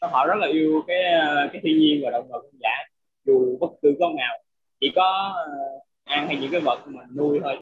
họ 0.09 0.26
rất 0.26 0.35
là 0.38 0.47
yêu 0.47 0.85
cái 0.87 1.02
ờ, 1.02 1.49
cái 1.52 1.61
thiên 1.64 1.78
nhiên 1.78 2.00
và 2.04 2.11
động 2.11 2.28
vật 2.28 2.40
hoang 2.40 2.61
dã, 2.61 2.76
dù 3.25 3.59
bất 3.61 3.71
cứ 3.83 3.95
con 4.00 4.16
nào. 4.16 4.38
Chỉ 4.80 4.92
có 4.97 5.33
ờ, 5.37 5.52
ăn 6.04 6.26
hay 6.26 6.37
những 6.37 6.50
cái 6.52 6.61
vật 6.61 6.80
mà 6.87 7.00
nuôi 7.16 7.40
thôi, 7.42 7.57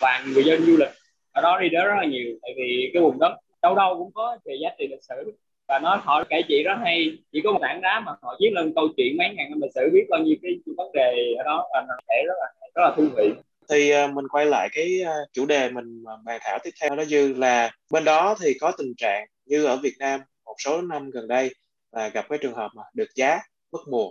và 0.00 0.24
người 0.34 0.44
dân 0.44 0.62
du 0.62 0.76
lịch 0.76 0.90
ở 1.32 1.42
đó 1.42 1.58
đi 1.60 1.68
đến 1.68 1.84
rất 1.84 1.94
là 1.96 2.06
nhiều, 2.06 2.38
tại 2.42 2.54
vì 2.56 2.90
cái 2.94 3.02
vùng 3.02 3.18
đất 3.18 3.32
đâu 3.62 3.74
đâu 3.74 3.94
cũng 3.98 4.12
có 4.14 4.38
về 4.44 4.54
giá 4.62 4.68
trị 4.78 4.86
lịch 4.90 5.02
sử. 5.08 5.32
Và 5.68 5.78
nó, 5.78 6.00
họ 6.04 6.24
kể 6.24 6.42
chuyện 6.48 6.64
rất 6.64 6.74
hay, 6.84 7.18
chỉ 7.32 7.40
có 7.44 7.52
một 7.52 7.58
tảng 7.62 7.80
đá 7.80 8.00
mà 8.00 8.12
họ 8.22 8.36
viết 8.40 8.50
lên 8.52 8.72
câu 8.74 8.88
chuyện 8.96 9.16
mấy 9.16 9.34
ngàn 9.34 9.50
năm 9.50 9.60
lịch 9.62 9.72
sử, 9.74 9.90
biết 9.92 10.06
bao 10.10 10.20
nhiêu 10.20 10.36
cái 10.42 10.52
vấn 10.76 10.92
đề 10.92 11.34
ở 11.38 11.44
đó, 11.44 11.68
và 11.72 11.84
nó 11.88 11.94
kể 12.08 12.22
rất 12.26 12.34
là 12.40 12.46
rất 12.74 12.82
là 12.82 12.94
thú 12.96 13.04
vị. 13.16 13.30
Thì 13.70 13.90
ờ, 13.90 14.06
mình 14.06 14.28
quay 14.28 14.46
lại 14.46 14.68
cái 14.72 15.00
chủ 15.32 15.46
đề 15.46 15.70
mình 15.70 16.04
bàn 16.24 16.40
thảo 16.42 16.58
tiếp 16.64 16.70
theo 16.80 16.96
đó 16.96 17.04
dư 17.04 17.34
là, 17.34 17.70
bên 17.92 18.04
đó 18.04 18.36
thì 18.42 18.54
có 18.60 18.72
tình 18.78 18.94
trạng 18.96 19.26
như 19.46 19.64
ở 19.64 19.76
Việt 19.76 19.94
Nam, 19.98 20.20
một 20.44 20.54
số 20.58 20.80
năm 20.82 21.10
gần 21.10 21.28
đây 21.28 21.54
là 21.92 22.08
gặp 22.08 22.26
cái 22.28 22.38
trường 22.42 22.54
hợp 22.54 22.70
mà 22.74 22.82
được 22.94 23.08
giá 23.14 23.40
mất 23.72 23.80
mùa 23.90 24.10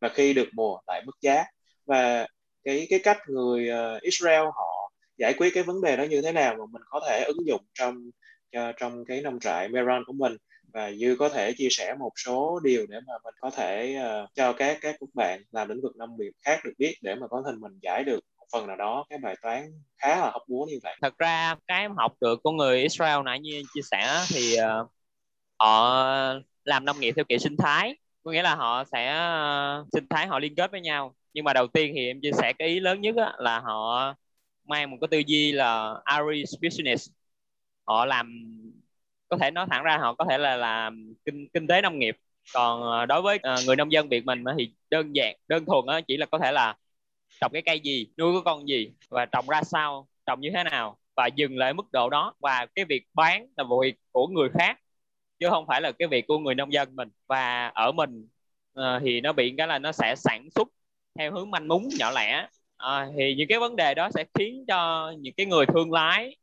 và 0.00 0.08
khi 0.08 0.34
được 0.34 0.48
mùa 0.52 0.78
lại 0.86 1.02
mất 1.06 1.14
giá 1.20 1.44
và 1.86 2.26
cái 2.64 2.86
cái 2.90 2.98
cách 3.02 3.18
người 3.28 3.70
uh, 3.70 4.02
Israel 4.02 4.44
họ 4.44 4.92
giải 5.16 5.34
quyết 5.34 5.50
cái 5.54 5.62
vấn 5.62 5.80
đề 5.80 5.96
đó 5.96 6.02
như 6.02 6.22
thế 6.22 6.32
nào 6.32 6.54
mà 6.58 6.64
mình 6.70 6.82
có 6.86 7.00
thể 7.08 7.24
ứng 7.26 7.46
dụng 7.46 7.60
trong 7.74 8.10
uh, 8.56 8.74
trong 8.78 9.04
cái 9.04 9.20
nông 9.20 9.40
trại 9.40 9.68
Meron 9.68 10.04
của 10.06 10.12
mình 10.12 10.36
và 10.72 10.92
dư 10.92 11.16
có 11.18 11.28
thể 11.28 11.52
chia 11.52 11.68
sẻ 11.70 11.94
một 11.98 12.12
số 12.24 12.60
điều 12.62 12.86
để 12.86 13.00
mà 13.06 13.12
mình 13.24 13.34
có 13.40 13.50
thể 13.50 13.96
uh, 14.24 14.30
cho 14.34 14.52
các 14.52 14.78
các 14.80 14.96
các 15.00 15.08
bạn 15.14 15.42
làm 15.50 15.68
lĩnh 15.68 15.82
vực 15.82 15.96
nông 15.96 16.16
nghiệp 16.18 16.32
khác 16.44 16.60
được 16.64 16.72
biết 16.78 16.94
để 17.02 17.14
mà 17.14 17.26
có 17.28 17.42
thể 17.46 17.52
mình 17.58 17.78
giải 17.82 18.04
được 18.04 18.20
một 18.38 18.46
phần 18.52 18.66
nào 18.66 18.76
đó 18.76 19.04
cái 19.10 19.18
bài 19.18 19.36
toán 19.42 19.72
khá 19.98 20.20
là 20.20 20.30
hóc 20.30 20.42
búa 20.48 20.66
như 20.68 20.78
vậy. 20.82 20.96
Thật 21.02 21.18
ra 21.18 21.54
cái 21.66 21.80
em 21.80 21.96
học 21.96 22.12
được 22.20 22.40
của 22.42 22.50
người 22.50 22.82
Israel 22.82 23.22
nãy 23.24 23.40
như 23.40 23.62
chia 23.74 23.80
sẻ 23.90 24.24
thì 24.28 24.56
uh, 24.60 24.90
họ 25.58 26.04
làm 26.64 26.84
nông 26.84 27.00
nghiệp 27.00 27.12
theo 27.16 27.24
kiểu 27.28 27.38
sinh 27.38 27.56
thái. 27.58 27.96
Có 28.22 28.32
nghĩa 28.32 28.42
là 28.42 28.54
họ 28.54 28.84
sẽ 28.84 29.08
ờ, 29.10 29.84
sinh 29.92 30.06
thái 30.10 30.26
họ 30.26 30.38
liên 30.38 30.54
kết 30.54 30.70
với 30.72 30.80
nhau. 30.80 31.14
Nhưng 31.34 31.44
mà 31.44 31.52
đầu 31.52 31.66
tiên 31.66 31.92
thì 31.96 32.06
em 32.06 32.20
chia 32.22 32.32
sẻ 32.32 32.52
cái 32.58 32.68
ý 32.68 32.80
lớn 32.80 33.00
nhất 33.00 33.16
á, 33.16 33.32
là 33.38 33.60
họ 33.60 34.14
mang 34.64 34.90
một 34.90 34.96
cái 35.00 35.08
tư 35.10 35.18
duy 35.26 35.52
là 35.52 35.94
agri 36.04 36.44
business. 36.62 37.10
Họ 37.84 38.04
làm 38.06 38.32
có 39.28 39.36
thể 39.40 39.50
nói 39.50 39.66
thẳng 39.70 39.82
ra 39.84 39.98
họ 39.98 40.14
có 40.14 40.24
thể 40.30 40.38
là 40.38 40.56
làm 40.56 41.14
kinh 41.24 41.48
kinh 41.54 41.66
tế 41.66 41.82
nông 41.82 41.98
nghiệp. 41.98 42.16
Còn 42.54 42.82
ờ, 42.82 43.06
đối 43.06 43.22
với 43.22 43.38
ờ, 43.42 43.56
người 43.66 43.76
nông 43.76 43.92
dân 43.92 44.08
Việt 44.08 44.24
mình 44.24 44.44
thì 44.58 44.72
đơn 44.90 45.16
giản 45.16 45.36
đơn 45.48 45.64
thuần 45.64 45.86
á, 45.86 46.00
chỉ 46.08 46.16
là 46.16 46.26
có 46.26 46.38
thể 46.38 46.52
là 46.52 46.76
trồng 47.40 47.52
cái 47.52 47.62
cây 47.66 47.80
gì 47.80 48.06
nuôi 48.18 48.32
cái 48.34 48.42
con 48.44 48.68
gì 48.68 48.92
và 49.10 49.26
trồng 49.26 49.46
ra 49.48 49.62
sao 49.62 50.08
trồng 50.26 50.40
như 50.40 50.50
thế 50.54 50.64
nào 50.64 50.98
và 51.16 51.26
dừng 51.36 51.58
lại 51.58 51.74
mức 51.74 51.92
độ 51.92 52.10
đó. 52.10 52.34
Và 52.40 52.66
cái 52.74 52.84
việc 52.84 53.04
bán 53.14 53.46
là 53.56 53.64
việc 53.82 53.96
của 54.12 54.26
người 54.28 54.48
khác 54.54 54.78
chứ 55.44 55.50
không 55.50 55.66
phải 55.66 55.80
là 55.80 55.92
cái 55.92 56.08
việc 56.08 56.26
của 56.28 56.38
người 56.38 56.54
nông 56.54 56.72
dân 56.72 56.96
mình. 56.96 57.08
Và 57.26 57.66
ở 57.74 57.92
mình 57.92 58.28
uh, 58.80 59.02
thì 59.02 59.20
nó 59.20 59.32
bị 59.32 59.54
cái 59.58 59.66
là 59.66 59.78
nó 59.78 59.92
sẽ 59.92 60.14
sản 60.16 60.48
xuất 60.54 60.68
theo 61.18 61.32
hướng 61.32 61.50
manh 61.50 61.68
mún 61.68 61.82
nhỏ 61.98 62.10
lẻ. 62.10 62.48
À, 62.76 63.08
thì 63.16 63.34
những 63.34 63.48
cái 63.48 63.58
vấn 63.58 63.76
đề 63.76 63.94
đó 63.94 64.10
sẽ 64.14 64.24
khiến 64.34 64.64
cho 64.68 65.10
những 65.18 65.34
cái 65.36 65.46
người 65.46 65.66
thương 65.66 65.92
lái 65.92 66.36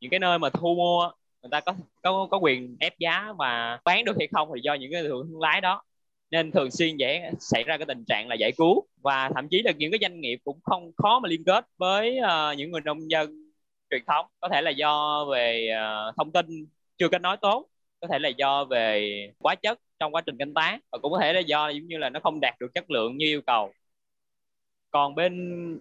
những 0.00 0.10
cái 0.10 0.20
nơi 0.20 0.38
mà 0.38 0.50
thu 0.50 0.74
mua 0.74 1.10
người 1.42 1.50
ta 1.50 1.60
có 1.60 1.74
có 2.02 2.28
có 2.30 2.38
quyền 2.38 2.76
ép 2.80 2.98
giá 2.98 3.32
và 3.38 3.78
bán 3.84 4.04
được 4.04 4.16
hay 4.18 4.28
không 4.32 4.48
thì 4.54 4.60
do 4.64 4.74
những 4.74 4.92
cái 4.92 5.02
thương 5.02 5.40
lái 5.40 5.60
đó. 5.60 5.82
Nên 6.30 6.50
thường 6.52 6.70
xuyên 6.70 6.96
dễ 6.96 7.30
xảy 7.40 7.64
ra 7.64 7.76
cái 7.76 7.86
tình 7.86 8.04
trạng 8.04 8.28
là 8.28 8.34
giải 8.34 8.52
cứu. 8.56 8.86
Và 9.02 9.30
thậm 9.34 9.48
chí 9.48 9.62
là 9.62 9.72
những 9.72 9.92
cái 9.92 9.98
doanh 10.02 10.20
nghiệp 10.20 10.38
cũng 10.44 10.60
không 10.62 10.92
khó 10.96 11.20
mà 11.20 11.28
liên 11.28 11.44
kết 11.44 11.66
với 11.78 12.18
uh, 12.20 12.58
những 12.58 12.70
người 12.70 12.80
nông 12.80 13.10
dân 13.10 13.52
truyền 13.90 14.02
thống. 14.06 14.26
Có 14.40 14.48
thể 14.48 14.62
là 14.62 14.70
do 14.70 15.24
về 15.32 15.70
uh, 16.08 16.16
thông 16.16 16.32
tin 16.32 16.66
chưa 16.98 17.08
kết 17.08 17.22
nối 17.22 17.36
tốt 17.36 17.66
có 18.00 18.08
thể 18.08 18.18
là 18.18 18.28
do 18.28 18.64
về 18.64 19.32
quá 19.38 19.54
chất 19.54 19.78
trong 19.98 20.14
quá 20.14 20.20
trình 20.26 20.36
canh 20.38 20.54
tác 20.54 20.78
và 20.92 20.98
cũng 21.02 21.12
có 21.12 21.18
thể 21.22 21.32
là 21.32 21.40
do 21.40 21.68
giống 21.68 21.86
như 21.86 21.98
là 21.98 22.10
nó 22.10 22.20
không 22.20 22.40
đạt 22.40 22.54
được 22.60 22.68
chất 22.74 22.90
lượng 22.90 23.16
như 23.16 23.26
yêu 23.26 23.42
cầu. 23.46 23.72
Còn 24.90 25.14
bên 25.14 25.32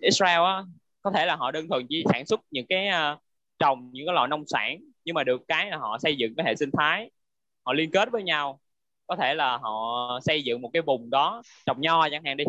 Israel 0.02 0.42
á 0.46 0.64
có 1.02 1.12
thể 1.12 1.26
là 1.26 1.36
họ 1.36 1.52
đơn 1.52 1.68
thuần 1.70 1.86
chỉ 1.90 2.04
sản 2.14 2.26
xuất 2.26 2.40
những 2.52 2.66
cái 2.70 2.88
uh, 3.14 3.20
trồng 3.60 3.90
những 3.94 4.08
cái 4.08 4.14
loại 4.16 4.28
nông 4.28 4.44
sản 4.48 4.78
nhưng 5.06 5.16
mà 5.16 5.24
được 5.24 5.42
cái 5.48 5.72
là 5.72 5.78
họ 5.78 5.98
xây 6.00 6.18
dựng 6.18 6.34
cái 6.38 6.46
hệ 6.46 6.56
sinh 6.56 6.70
thái 6.78 7.12
họ 7.64 7.74
liên 7.74 7.92
kết 7.92 8.12
với 8.12 8.24
nhau. 8.24 8.60
Có 9.08 9.16
thể 9.16 9.34
là 9.36 9.58
họ 9.58 10.20
xây 10.24 10.44
dựng 10.44 10.62
một 10.62 10.70
cái 10.74 10.82
vùng 10.82 11.10
đó 11.10 11.42
trồng 11.66 11.82
nho 11.82 12.10
chẳng 12.12 12.24
hạn 12.26 12.38
đi 12.38 12.44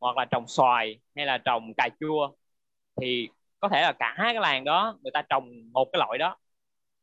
hoặc 0.00 0.16
là 0.16 0.24
trồng 0.24 0.48
xoài 0.48 1.00
hay 1.16 1.26
là 1.26 1.38
trồng 1.38 1.74
cà 1.76 1.88
chua. 2.00 2.30
Thì 3.00 3.28
có 3.60 3.68
thể 3.68 3.82
là 3.82 3.92
cả 3.98 4.14
hai 4.18 4.34
cái 4.34 4.42
làng 4.42 4.64
đó 4.64 4.98
người 5.02 5.10
ta 5.14 5.22
trồng 5.22 5.72
một 5.72 5.88
cái 5.92 5.98
loại 5.98 6.18
đó 6.18 6.36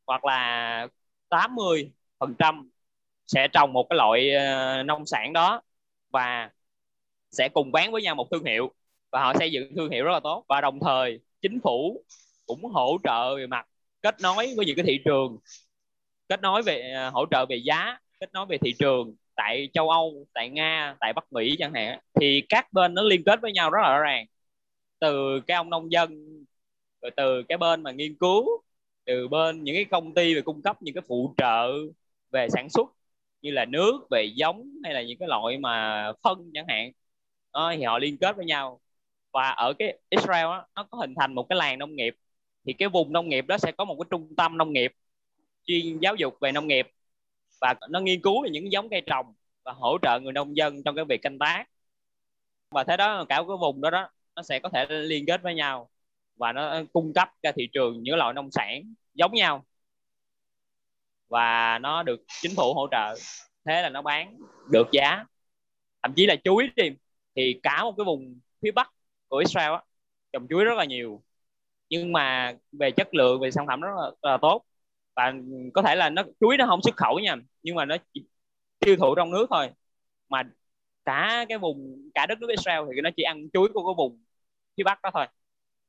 hoặc 0.07 0.25
là 0.25 0.87
80 1.29 1.91
phần 2.21 2.35
trăm 2.39 2.69
sẽ 3.27 3.47
trồng 3.53 3.73
một 3.73 3.87
cái 3.89 3.97
loại 3.97 4.33
ờ, 4.35 4.83
nông 4.83 5.05
sản 5.05 5.33
đó 5.33 5.61
và 6.11 6.49
sẽ 7.31 7.49
cùng 7.49 7.71
bán 7.71 7.91
với 7.91 8.01
nhau 8.01 8.15
một 8.15 8.27
thương 8.31 8.45
hiệu 8.45 8.71
và 9.11 9.21
họ 9.21 9.33
xây 9.39 9.51
dựng 9.51 9.75
thương 9.75 9.91
hiệu 9.91 10.05
rất 10.05 10.11
là 10.13 10.19
tốt. 10.23 10.45
Và 10.49 10.61
đồng 10.61 10.79
thời 10.81 11.19
chính 11.41 11.59
phủ 11.63 12.03
cũng 12.47 12.65
hỗ 12.65 12.97
trợ 13.03 13.35
về 13.37 13.47
mặt 13.47 13.67
kết 14.01 14.15
nối 14.21 14.53
với 14.57 14.65
những 14.65 14.75
cái 14.75 14.85
thị 14.85 14.99
trường 15.05 15.37
kết 16.29 16.41
nối 16.41 16.61
về 16.63 16.91
ờ, 16.95 17.09
hỗ 17.09 17.25
trợ 17.31 17.45
về 17.45 17.55
giá 17.65 17.97
kết 18.19 18.33
nối 18.33 18.45
về 18.45 18.57
thị 18.57 18.73
trường 18.79 19.15
tại 19.35 19.69
châu 19.73 19.89
Âu, 19.89 20.25
tại 20.33 20.49
Nga, 20.49 20.95
tại 20.99 21.13
Bắc 21.13 21.33
Mỹ 21.33 21.55
chẳng 21.59 21.73
hạn 21.73 21.99
thì 22.21 22.43
các 22.49 22.73
bên 22.73 22.93
nó 22.93 23.03
liên 23.03 23.23
kết 23.25 23.41
với 23.41 23.51
nhau 23.53 23.69
rất 23.71 23.79
là 23.83 23.89
rõ 23.97 23.99
ràng. 23.99 24.25
Từ 24.99 25.41
cái 25.47 25.57
ông 25.57 25.69
nông 25.69 25.91
dân 25.91 26.09
rồi 27.01 27.11
từ 27.17 27.43
cái 27.49 27.57
bên 27.57 27.83
mà 27.83 27.91
nghiên 27.91 28.15
cứu 28.15 28.45
từ 29.05 29.27
bên 29.27 29.63
những 29.63 29.75
cái 29.75 29.85
công 29.85 30.13
ty 30.13 30.35
về 30.35 30.41
cung 30.41 30.61
cấp 30.61 30.81
những 30.81 30.95
cái 30.95 31.03
phụ 31.07 31.33
trợ 31.37 31.71
về 32.31 32.47
sản 32.49 32.69
xuất 32.69 32.89
như 33.41 33.51
là 33.51 33.65
nước 33.65 34.07
về 34.11 34.23
giống 34.35 34.69
hay 34.83 34.93
là 34.93 35.01
những 35.01 35.17
cái 35.19 35.27
loại 35.27 35.57
mà 35.57 36.05
phân 36.23 36.51
chẳng 36.53 36.65
hạn. 36.67 36.91
Đó, 37.53 37.73
thì 37.77 37.83
họ 37.83 37.99
liên 37.99 38.17
kết 38.17 38.35
với 38.35 38.45
nhau. 38.45 38.81
Và 39.33 39.49
ở 39.49 39.73
cái 39.79 39.99
Israel 40.09 40.43
đó, 40.43 40.67
nó 40.75 40.83
có 40.91 40.97
hình 40.97 41.13
thành 41.19 41.35
một 41.35 41.45
cái 41.49 41.57
làng 41.57 41.79
nông 41.79 41.95
nghiệp. 41.95 42.15
Thì 42.65 42.73
cái 42.73 42.89
vùng 42.89 43.13
nông 43.13 43.29
nghiệp 43.29 43.45
đó 43.47 43.57
sẽ 43.57 43.71
có 43.71 43.85
một 43.85 43.95
cái 43.99 44.07
trung 44.11 44.35
tâm 44.37 44.57
nông 44.57 44.73
nghiệp 44.73 44.93
chuyên 45.65 45.99
giáo 45.99 46.15
dục 46.15 46.37
về 46.41 46.51
nông 46.51 46.67
nghiệp. 46.67 46.87
Và 47.61 47.73
nó 47.89 47.99
nghiên 47.99 48.21
cứu 48.21 48.43
về 48.43 48.49
những 48.49 48.71
giống 48.71 48.89
cây 48.89 49.01
trồng 49.05 49.33
và 49.63 49.71
hỗ 49.71 49.97
trợ 50.01 50.19
người 50.19 50.33
nông 50.33 50.57
dân 50.57 50.83
trong 50.83 50.95
cái 50.95 51.05
việc 51.05 51.21
canh 51.21 51.39
tác. 51.39 51.65
Và 52.71 52.83
thế 52.83 52.97
đó 52.97 53.25
cả 53.29 53.35
cái 53.35 53.57
vùng 53.61 53.81
đó 53.81 53.89
đó 53.89 54.09
nó 54.35 54.43
sẽ 54.43 54.59
có 54.59 54.69
thể 54.69 54.85
liên 54.89 55.25
kết 55.25 55.41
với 55.43 55.55
nhau. 55.55 55.89
Và 56.35 56.53
nó 56.53 56.81
cung 56.93 57.13
cấp 57.13 57.29
ra 57.43 57.51
thị 57.51 57.69
trường 57.73 58.03
những 58.03 58.15
loại 58.15 58.33
nông 58.33 58.51
sản 58.51 58.93
giống 59.13 59.33
nhau 59.33 59.65
và 61.31 61.79
nó 61.79 62.03
được 62.03 62.21
chính 62.41 62.51
phủ 62.57 62.73
hỗ 62.73 62.87
trợ. 62.91 63.15
Thế 63.65 63.81
là 63.81 63.89
nó 63.89 64.01
bán 64.01 64.37
được 64.71 64.87
giá. 64.91 65.25
Thậm 66.03 66.13
chí 66.15 66.25
là 66.27 66.35
chuối 66.43 66.69
đi 66.75 66.89
thì 67.35 67.59
cả 67.63 67.83
một 67.83 67.93
cái 67.97 68.05
vùng 68.05 68.39
phía 68.61 68.71
bắc 68.71 68.91
của 69.29 69.37
Israel 69.37 69.71
á, 69.73 69.81
trồng 70.33 70.47
chuối 70.49 70.65
rất 70.65 70.77
là 70.77 70.85
nhiều. 70.85 71.23
Nhưng 71.89 72.11
mà 72.13 72.53
về 72.71 72.91
chất 72.91 73.15
lượng 73.15 73.41
về 73.41 73.51
sản 73.51 73.67
phẩm 73.67 73.81
rất 73.81 73.89
là, 73.97 74.11
rất 74.23 74.29
là 74.31 74.37
tốt. 74.41 74.63
Và 75.15 75.33
có 75.73 75.81
thể 75.81 75.95
là 75.95 76.09
nó 76.09 76.23
chuối 76.41 76.57
nó 76.57 76.65
không 76.67 76.81
xuất 76.83 76.95
khẩu 76.97 77.19
nha 77.19 77.35
nhưng 77.63 77.75
mà 77.75 77.85
nó 77.85 77.97
chỉ 78.13 78.25
tiêu 78.79 78.95
thụ 78.97 79.15
trong 79.15 79.31
nước 79.31 79.47
thôi. 79.49 79.69
Mà 80.29 80.43
cả 81.05 81.45
cái 81.49 81.57
vùng 81.57 82.09
cả 82.15 82.25
đất 82.25 82.39
nước 82.41 82.49
Israel 82.49 82.81
thì 82.95 83.01
nó 83.01 83.09
chỉ 83.17 83.23
ăn 83.23 83.49
chuối 83.53 83.69
của 83.73 83.85
cái 83.87 83.93
vùng 83.97 84.23
phía 84.77 84.83
bắc 84.83 85.01
đó 85.01 85.11
thôi. 85.13 85.25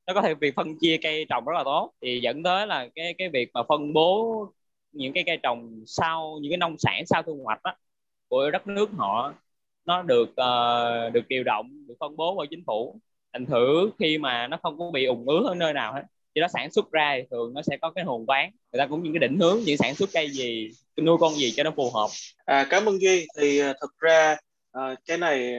Nó 0.07 0.13
có 0.13 0.21
thể 0.21 0.33
việc 0.35 0.55
phân 0.55 0.67
chia 0.81 0.97
cây 1.03 1.25
trồng 1.29 1.45
rất 1.45 1.53
là 1.55 1.63
tốt 1.63 1.93
thì 2.01 2.19
dẫn 2.23 2.43
tới 2.43 2.67
là 2.67 2.89
cái 2.95 3.15
cái 3.17 3.29
việc 3.29 3.49
mà 3.53 3.63
phân 3.69 3.93
bố 3.93 4.53
những 4.93 5.13
cái 5.13 5.23
cây 5.27 5.37
trồng 5.43 5.83
sau 5.87 6.39
những 6.41 6.51
cái 6.51 6.57
nông 6.57 6.77
sản 6.77 7.03
sau 7.05 7.23
thu 7.23 7.41
hoạch 7.43 7.63
đó, 7.63 7.75
của 8.27 8.51
đất 8.51 8.67
nước 8.67 8.89
họ 8.97 9.33
nó 9.85 10.01
được 10.01 10.29
uh, 10.29 11.13
được 11.13 11.27
điều 11.27 11.43
động 11.43 11.69
được 11.87 11.95
phân 11.99 12.15
bố 12.17 12.35
bởi 12.35 12.47
chính 12.49 12.63
phủ. 12.67 12.99
Thành 13.33 13.45
thử 13.45 13.91
khi 13.99 14.17
mà 14.17 14.47
nó 14.47 14.57
không 14.63 14.79
có 14.79 14.91
bị 14.91 15.05
ủng 15.05 15.29
ứ 15.29 15.45
ở 15.47 15.55
nơi 15.55 15.73
nào 15.73 15.93
hết 15.93 16.03
thì 16.35 16.41
nó 16.41 16.47
sản 16.47 16.71
xuất 16.71 16.91
ra 16.91 17.13
thì 17.17 17.23
thường 17.31 17.53
nó 17.53 17.61
sẽ 17.61 17.77
có 17.81 17.91
cái 17.91 18.03
hồn 18.03 18.25
bán 18.25 18.51
người 18.71 18.79
ta 18.79 18.87
cũng 18.87 19.03
những 19.03 19.13
cái 19.13 19.19
định 19.19 19.39
hướng 19.39 19.59
những 19.65 19.77
sản 19.77 19.95
xuất 19.95 20.09
cây 20.13 20.29
gì 20.29 20.69
nuôi 21.01 21.17
con 21.19 21.33
gì 21.33 21.51
cho 21.55 21.63
nó 21.63 21.71
phù 21.71 21.91
hợp. 21.91 22.07
À, 22.45 22.67
cảm 22.69 22.85
ơn 22.85 23.01
duy. 23.01 23.27
Thì 23.37 23.59
ờ, 23.59 23.73
thực 23.81 23.97
ra 23.99 24.37
uh, 24.77 24.97
cái 25.05 25.17
này 25.17 25.55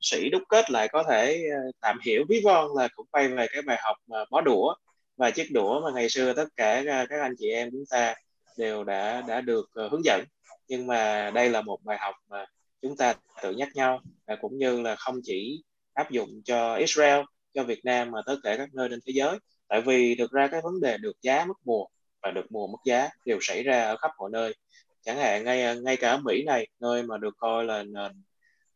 sĩ 0.00 0.30
đúc 0.30 0.42
kết 0.48 0.70
lại 0.70 0.88
có 0.88 1.02
thể 1.10 1.44
uh, 1.68 1.74
tạm 1.80 1.98
hiểu 2.06 2.24
ví 2.28 2.40
von 2.44 2.68
là 2.76 2.88
cũng 2.94 3.06
quay 3.10 3.28
về 3.28 3.46
cái 3.52 3.62
bài 3.62 3.78
học 3.82 3.96
mà 4.06 4.18
bó 4.30 4.40
đũa 4.40 4.74
và 5.16 5.30
chiếc 5.30 5.46
đũa 5.52 5.80
mà 5.80 5.90
ngày 5.94 6.08
xưa 6.08 6.32
tất 6.32 6.48
cả 6.56 6.80
uh, 6.80 7.08
các 7.10 7.20
anh 7.20 7.34
chị 7.38 7.48
em 7.50 7.68
chúng 7.72 7.84
ta 7.90 8.14
đều 8.58 8.84
đã 8.84 9.22
đã 9.28 9.40
được 9.40 9.70
uh, 9.86 9.92
hướng 9.92 10.04
dẫn. 10.04 10.24
Nhưng 10.68 10.86
mà 10.86 11.30
đây 11.34 11.50
là 11.50 11.62
một 11.62 11.78
bài 11.84 11.98
học 12.00 12.14
mà 12.28 12.46
chúng 12.82 12.96
ta 12.96 13.14
tự 13.42 13.52
nhắc 13.52 13.68
nhau 13.74 14.00
và 14.26 14.36
cũng 14.40 14.58
như 14.58 14.82
là 14.82 14.96
không 14.96 15.20
chỉ 15.22 15.62
áp 15.94 16.10
dụng 16.10 16.28
cho 16.44 16.74
Israel 16.74 17.20
cho 17.54 17.64
Việt 17.64 17.84
Nam 17.84 18.10
mà 18.10 18.18
tất 18.26 18.36
cả 18.42 18.56
các 18.56 18.68
nơi 18.74 18.88
trên 18.88 19.00
thế 19.06 19.12
giới. 19.14 19.38
Tại 19.68 19.80
vì 19.80 20.14
thực 20.14 20.30
ra 20.32 20.48
cái 20.48 20.60
vấn 20.64 20.80
đề 20.80 20.98
được 20.98 21.16
giá 21.22 21.44
mất 21.44 21.54
mùa 21.64 21.86
và 22.22 22.30
được 22.30 22.46
mùa 22.50 22.66
mất 22.66 22.78
giá 22.84 23.08
đều 23.26 23.38
xảy 23.40 23.62
ra 23.62 23.84
ở 23.84 23.96
khắp 23.96 24.10
mọi 24.18 24.30
nơi. 24.32 24.54
Chẳng 25.02 25.16
hạn 25.16 25.44
ngay 25.44 25.62
ờ, 25.62 25.80
ngay 25.80 25.96
cả 25.96 26.10
ở 26.10 26.18
Mỹ 26.18 26.42
này 26.44 26.66
nơi 26.80 27.02
mà 27.02 27.18
được 27.18 27.34
coi 27.38 27.64
là 27.64 27.82
nền 27.82 28.12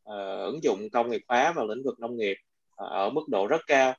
uh, 0.02 0.44
ứng 0.44 0.62
dụng 0.62 0.90
công 0.92 1.10
nghiệp 1.10 1.22
hóa 1.28 1.52
vào 1.52 1.66
lĩnh 1.66 1.84
vực 1.84 2.00
nông 2.00 2.16
nghiệp 2.16 2.36
uh, 2.84 2.90
ở 2.90 3.10
mức 3.10 3.28
độ 3.28 3.46
rất 3.46 3.60
cao. 3.66 3.94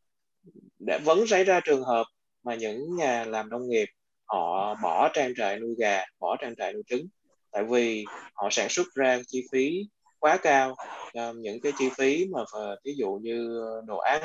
Để 0.80 1.00
vẫn 1.06 1.28
xảy 1.28 1.44
ra 1.44 1.60
trường 1.60 1.84
hợp 1.84 2.04
mà 2.44 2.56
những 2.56 2.96
nhà 2.96 3.26
làm 3.26 3.50
nông 3.50 3.70
nghiệp 3.70 3.88
họ 4.30 4.76
bỏ 4.84 5.10
trang 5.14 5.34
trại 5.38 5.60
nuôi 5.60 5.76
gà 5.78 6.04
bỏ 6.20 6.38
trang 6.42 6.56
trại 6.56 6.74
nuôi 6.74 6.84
trứng. 6.88 7.08
Tại 7.52 7.64
vì 7.64 8.06
họ 8.34 8.50
sản 8.52 8.70
xuất 8.70 8.88
ra 8.96 9.20
chi 9.28 9.44
phí 9.52 9.88
quá 10.20 10.38
cao 10.38 10.76
um, 11.14 11.42
những 11.42 11.62
cái 11.62 11.72
chi 11.78 11.90
phí 11.98 12.26
mà 12.32 12.40
ví 12.86 12.94
dụ 12.98 13.20
như 13.22 13.62
đồ 13.88 13.98
ăn 13.98 14.22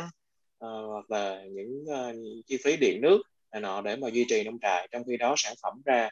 uh, 0.65 0.89
hoặc 0.89 1.11
là 1.11 1.43
những 1.51 1.85
uh, 1.85 2.45
chi 2.47 2.57
phí 2.65 2.77
điện 2.77 3.01
nước 3.01 3.23
này 3.53 3.61
nọ 3.61 3.81
để 3.81 3.97
mà 3.97 4.09
duy 4.09 4.25
trì 4.29 4.45
nông 4.45 4.59
trại. 4.63 4.89
Trong 4.93 5.03
khi 5.07 5.17
đó 5.17 5.35
sản 5.37 5.55
phẩm 5.63 5.81
ra 5.85 6.09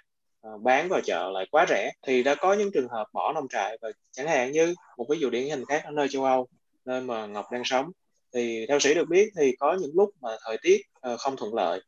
uh, 0.49 0.63
bán 0.63 0.89
vào 0.89 1.01
chợ 1.05 1.31
lại 1.35 1.47
quá 1.51 1.67
rẻ. 1.69 1.93
Thì 2.07 2.23
đã 2.23 2.35
có 2.35 2.55
những 2.55 2.71
trường 2.75 2.89
hợp 2.89 3.07
bỏ 3.13 3.33
nông 3.33 3.49
trại 3.49 3.79
và 3.83 3.91
chẳng 4.11 4.29
hạn 4.29 4.53
như 4.53 4.75
một 4.97 5.07
ví 5.11 5.19
dụ 5.19 5.31
điển 5.31 5.49
hình 5.49 5.65
khác 5.69 5.83
ở 5.85 5.91
nơi 5.91 6.09
châu 6.09 6.25
Âu 6.25 6.49
nơi 6.85 7.01
mà 7.01 7.27
Ngọc 7.27 7.47
đang 7.53 7.63
sống. 7.65 7.91
Thì 8.35 8.67
theo 8.69 8.81
sĩ 8.81 8.95
được 8.95 9.09
biết 9.09 9.33
thì 9.37 9.57
có 9.59 9.77
những 9.81 9.93
lúc 9.95 10.11
mà 10.21 10.31
thời 10.45 10.59
tiết 10.63 10.81
uh, 11.13 11.21
không 11.21 11.37
thuận 11.37 11.55
lợi 11.55 11.81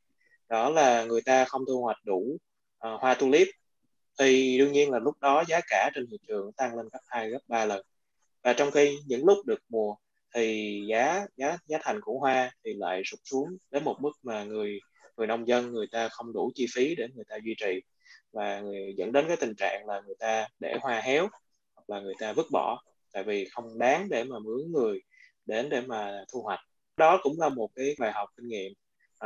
đó 0.48 0.70
là 0.70 1.04
người 1.04 1.22
ta 1.22 1.44
không 1.44 1.62
thu 1.66 1.83
hoạch 1.83 2.04
đủ 2.04 2.37
uh, 2.88 3.00
hoa 3.00 3.14
tulip. 3.14 3.48
Thì 4.18 4.59
đương 4.59 4.72
nhiên 4.72 4.90
là 4.90 4.98
lúc 4.98 5.14
đó 5.20 5.44
giá 5.48 5.61
cả 5.68 5.90
trên 5.94 6.07
thị 6.11 6.16
trường 6.28 6.52
tăng 6.52 6.76
lên 6.76 6.88
gấp 6.92 7.00
hai 7.07 7.30
gấp 7.30 7.38
ba 7.48 7.64
lần. 7.64 7.87
Và 8.42 8.52
trong 8.52 8.70
khi 8.70 8.98
những 9.07 9.24
lúc 9.24 9.38
được 9.46 9.59
mùa 9.68 9.94
thì 10.35 10.80
giá 10.88 11.26
giá 11.37 11.59
giá 11.66 11.78
thành 11.83 12.00
của 12.00 12.18
hoa 12.18 12.50
thì 12.64 12.74
lại 12.74 13.02
sụt 13.04 13.20
xuống 13.24 13.48
đến 13.70 13.85
một 13.85 13.96
mức 14.00 14.12
mà 14.22 14.44
người 14.44 14.78
người 15.16 15.26
nông 15.26 15.48
dân 15.48 15.72
người 15.72 15.87
ta 15.92 16.09
không 16.09 16.33
đủ 16.33 16.50
chi 16.54 16.66
phí 16.74 16.94
để 16.94 17.09
người 17.14 17.24
ta 17.28 17.37
duy 17.44 17.54
trì. 17.59 17.80
Và 18.33 18.61
người, 18.61 18.94
dẫn 18.96 19.12
đến 19.12 19.24
cái 19.28 19.37
tình 19.37 19.54
trạng 19.59 19.87
là 19.87 20.00
người 20.07 20.14
ta 20.18 20.48
để 20.61 20.76
hoa 20.80 21.00
héo 21.00 21.28
hoặc 21.74 21.90
là 21.90 22.00
người 22.00 22.14
ta 22.20 22.33
vứt 22.33 22.46
bỏ 22.52 22.83
tại 23.12 23.24
vì 23.24 23.48
không 23.52 23.78
đáng 23.78 24.09
để 24.11 24.24
mà 24.24 24.38
mướn 24.38 24.72
người 24.72 25.00
đến 25.46 25.68
để 25.68 25.80
mà 25.80 26.24
thu 26.33 26.42
hoạch. 26.42 26.61
Đó 26.96 27.20
cũng 27.22 27.40
là 27.40 27.48
một 27.48 27.68
cái 27.74 27.94
bài 27.98 28.12
học 28.12 28.28
kinh 28.37 28.48
nghiệm 28.48 28.72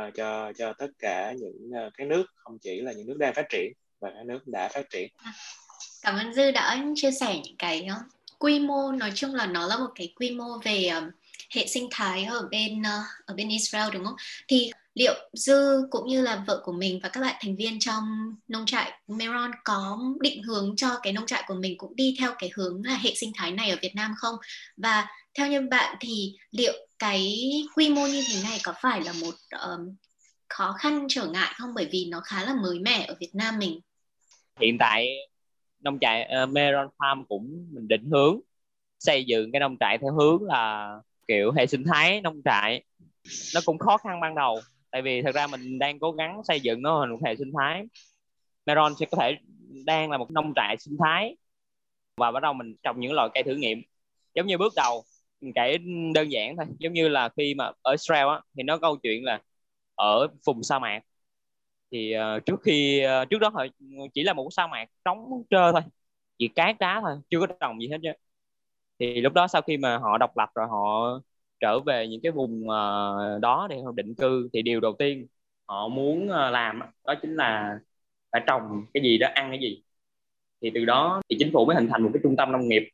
uh, 0.07 0.13
cho 0.15 0.51
cho 0.57 0.73
tất 0.73 0.87
cả 0.99 1.33
những 1.39 1.85
uh, 1.87 1.93
cái 1.97 2.07
nước 2.07 2.25
không 2.35 2.57
chỉ 2.61 2.81
là 2.81 2.91
những 2.91 3.07
nước 3.07 3.17
đang 3.19 3.33
phát 3.33 3.45
triển 3.49 3.71
và 3.99 4.09
các 4.15 4.25
nước 4.25 4.47
đã 4.47 4.69
phát 4.69 4.89
triển 4.89 5.09
à, 5.17 5.33
cảm 6.01 6.15
ơn 6.15 6.33
dư 6.33 6.51
đã 6.51 6.85
chia 6.95 7.11
sẻ 7.11 7.39
những 7.43 7.57
cái 7.57 7.81
đó. 7.81 7.95
quy 8.39 8.59
mô 8.59 8.91
nói 8.91 9.11
chung 9.15 9.35
là 9.35 9.45
nó 9.45 9.67
là 9.67 9.77
một 9.77 9.89
cái 9.95 10.13
quy 10.15 10.31
mô 10.31 10.57
về 10.63 10.89
hệ 11.55 11.67
sinh 11.67 11.87
thái 11.91 12.25
ở 12.25 12.47
bên 12.51 12.81
uh, 12.81 13.25
ở 13.25 13.33
bên 13.33 13.49
Israel 13.49 13.93
đúng 13.93 14.05
không 14.05 14.15
thì 14.47 14.71
liệu 14.93 15.13
dư 15.33 15.87
cũng 15.89 16.07
như 16.07 16.21
là 16.21 16.43
vợ 16.47 16.61
của 16.63 16.71
mình 16.71 16.99
và 17.03 17.09
các 17.09 17.21
bạn 17.21 17.35
thành 17.41 17.55
viên 17.55 17.79
trong 17.79 18.35
nông 18.47 18.65
trại 18.65 18.91
Meron 19.07 19.51
có 19.63 19.99
định 20.19 20.43
hướng 20.43 20.75
cho 20.75 20.99
cái 21.03 21.13
nông 21.13 21.25
trại 21.25 21.43
của 21.47 21.53
mình 21.53 21.77
cũng 21.77 21.95
đi 21.95 22.15
theo 22.19 22.33
cái 22.39 22.49
hướng 22.55 22.85
là 22.85 22.97
hệ 22.97 23.13
sinh 23.15 23.31
thái 23.35 23.51
này 23.51 23.69
ở 23.69 23.77
Việt 23.81 23.95
Nam 23.95 24.13
không 24.17 24.35
và 24.77 25.07
theo 25.33 25.47
như 25.47 25.61
bạn 25.61 25.95
thì 25.99 26.37
liệu 26.51 26.88
cái 26.99 27.51
quy 27.75 27.89
mô 27.89 28.07
như 28.07 28.23
thế 28.27 28.41
này 28.43 28.59
có 28.63 28.73
phải 28.81 29.01
là 29.01 29.13
một 29.21 29.35
um, 29.51 29.95
khó 30.49 30.75
khăn 30.79 31.05
trở 31.09 31.27
ngại 31.27 31.53
không? 31.57 31.73
Bởi 31.75 31.89
vì 31.91 32.07
nó 32.11 32.21
khá 32.23 32.43
là 32.43 32.55
mới 32.63 32.79
mẻ 32.79 33.05
ở 33.07 33.15
Việt 33.19 33.31
Nam 33.33 33.59
mình. 33.59 33.79
Hiện 34.59 34.77
tại 34.77 35.07
nông 35.79 35.99
trại 36.01 36.29
uh, 36.43 36.49
Meron 36.49 36.87
Farm 36.97 37.23
cũng 37.29 37.67
mình 37.71 37.87
định 37.87 38.09
hướng 38.11 38.39
xây 38.99 39.23
dựng 39.25 39.51
cái 39.51 39.59
nông 39.59 39.77
trại 39.79 39.97
theo 39.97 40.13
hướng 40.13 40.43
là 40.43 40.91
kiểu 41.27 41.51
hệ 41.51 41.65
sinh 41.65 41.83
thái 41.83 42.21
nông 42.21 42.41
trại. 42.45 42.83
Nó 43.55 43.61
cũng 43.65 43.77
khó 43.77 43.97
khăn 43.97 44.19
ban 44.19 44.35
đầu 44.35 44.59
tại 44.91 45.01
vì 45.01 45.21
thật 45.21 45.35
ra 45.35 45.47
mình 45.47 45.79
đang 45.79 45.99
cố 45.99 46.11
gắng 46.11 46.41
xây 46.47 46.59
dựng 46.59 46.81
nó 46.81 46.99
thành 47.01 47.11
một 47.11 47.19
hệ 47.25 47.35
sinh 47.35 47.51
thái. 47.59 47.83
Meron 48.65 48.95
sẽ 48.99 49.05
có 49.11 49.17
thể 49.21 49.37
đang 49.85 50.11
là 50.11 50.17
một 50.17 50.31
nông 50.31 50.53
trại 50.55 50.77
sinh 50.79 50.97
thái 51.03 51.35
và 52.17 52.31
bắt 52.31 52.39
đầu 52.39 52.53
mình 52.53 52.75
trồng 52.83 52.99
những 52.99 53.13
loại 53.13 53.29
cây 53.33 53.43
thử 53.43 53.55
nghiệm. 53.55 53.81
Giống 54.35 54.47
như 54.47 54.57
bước 54.57 54.73
đầu 54.75 55.03
kể 55.55 55.77
đơn 56.13 56.31
giản 56.31 56.57
thôi. 56.57 56.65
Giống 56.79 56.93
như 56.93 57.07
là 57.07 57.29
khi 57.37 57.53
mà 57.55 57.71
ở 57.81 57.91
Israel 57.91 58.27
á, 58.27 58.41
thì 58.57 58.63
nó 58.63 58.77
câu 58.77 58.97
chuyện 58.97 59.23
là 59.25 59.41
ở 59.95 60.27
vùng 60.45 60.63
sa 60.63 60.79
mạc. 60.79 61.03
Thì 61.91 62.13
uh, 62.17 62.45
trước 62.45 62.61
khi 62.63 63.03
uh, 63.23 63.29
trước 63.29 63.39
đó 63.39 63.49
họ 63.49 63.65
chỉ 64.13 64.23
là 64.23 64.33
một 64.33 64.49
sa 64.51 64.67
mạc 64.67 64.85
trống 65.05 65.43
trơ 65.49 65.71
thôi 65.71 65.81
chỉ 66.37 66.47
cát 66.47 66.79
đá 66.79 67.01
thôi 67.01 67.11
chưa 67.29 67.39
có 67.39 67.47
trồng 67.59 67.81
gì 67.81 67.87
hết 67.89 67.97
chứ. 68.03 68.09
Thì 68.99 69.21
lúc 69.21 69.33
đó 69.33 69.47
sau 69.47 69.61
khi 69.61 69.77
mà 69.77 69.97
họ 69.97 70.17
độc 70.17 70.37
lập 70.37 70.49
rồi 70.55 70.67
họ 70.67 71.19
trở 71.59 71.79
về 71.79 72.07
những 72.07 72.21
cái 72.23 72.31
vùng 72.31 72.63
uh, 72.63 73.41
đó 73.41 73.67
để 73.69 73.81
họ 73.85 73.91
định 73.91 74.15
cư 74.15 74.49
thì 74.53 74.61
điều 74.61 74.79
đầu 74.79 74.95
tiên 74.99 75.27
họ 75.65 75.87
muốn 75.87 76.23
uh, 76.25 76.29
làm 76.31 76.79
đó 77.05 77.15
chính 77.21 77.35
là 77.35 77.79
phải 78.31 78.41
trồng 78.47 78.85
cái 78.93 79.03
gì 79.03 79.17
đó 79.17 79.27
ăn 79.33 79.49
cái 79.51 79.59
gì. 79.59 79.83
Thì 80.61 80.71
từ 80.75 80.85
đó 80.85 81.21
thì 81.29 81.35
chính 81.39 81.51
phủ 81.53 81.65
mới 81.65 81.75
hình 81.75 81.87
thành 81.91 82.03
một 82.03 82.09
cái 82.13 82.19
trung 82.23 82.35
tâm 82.37 82.51
nông 82.51 82.69
nghiệp 82.69 82.89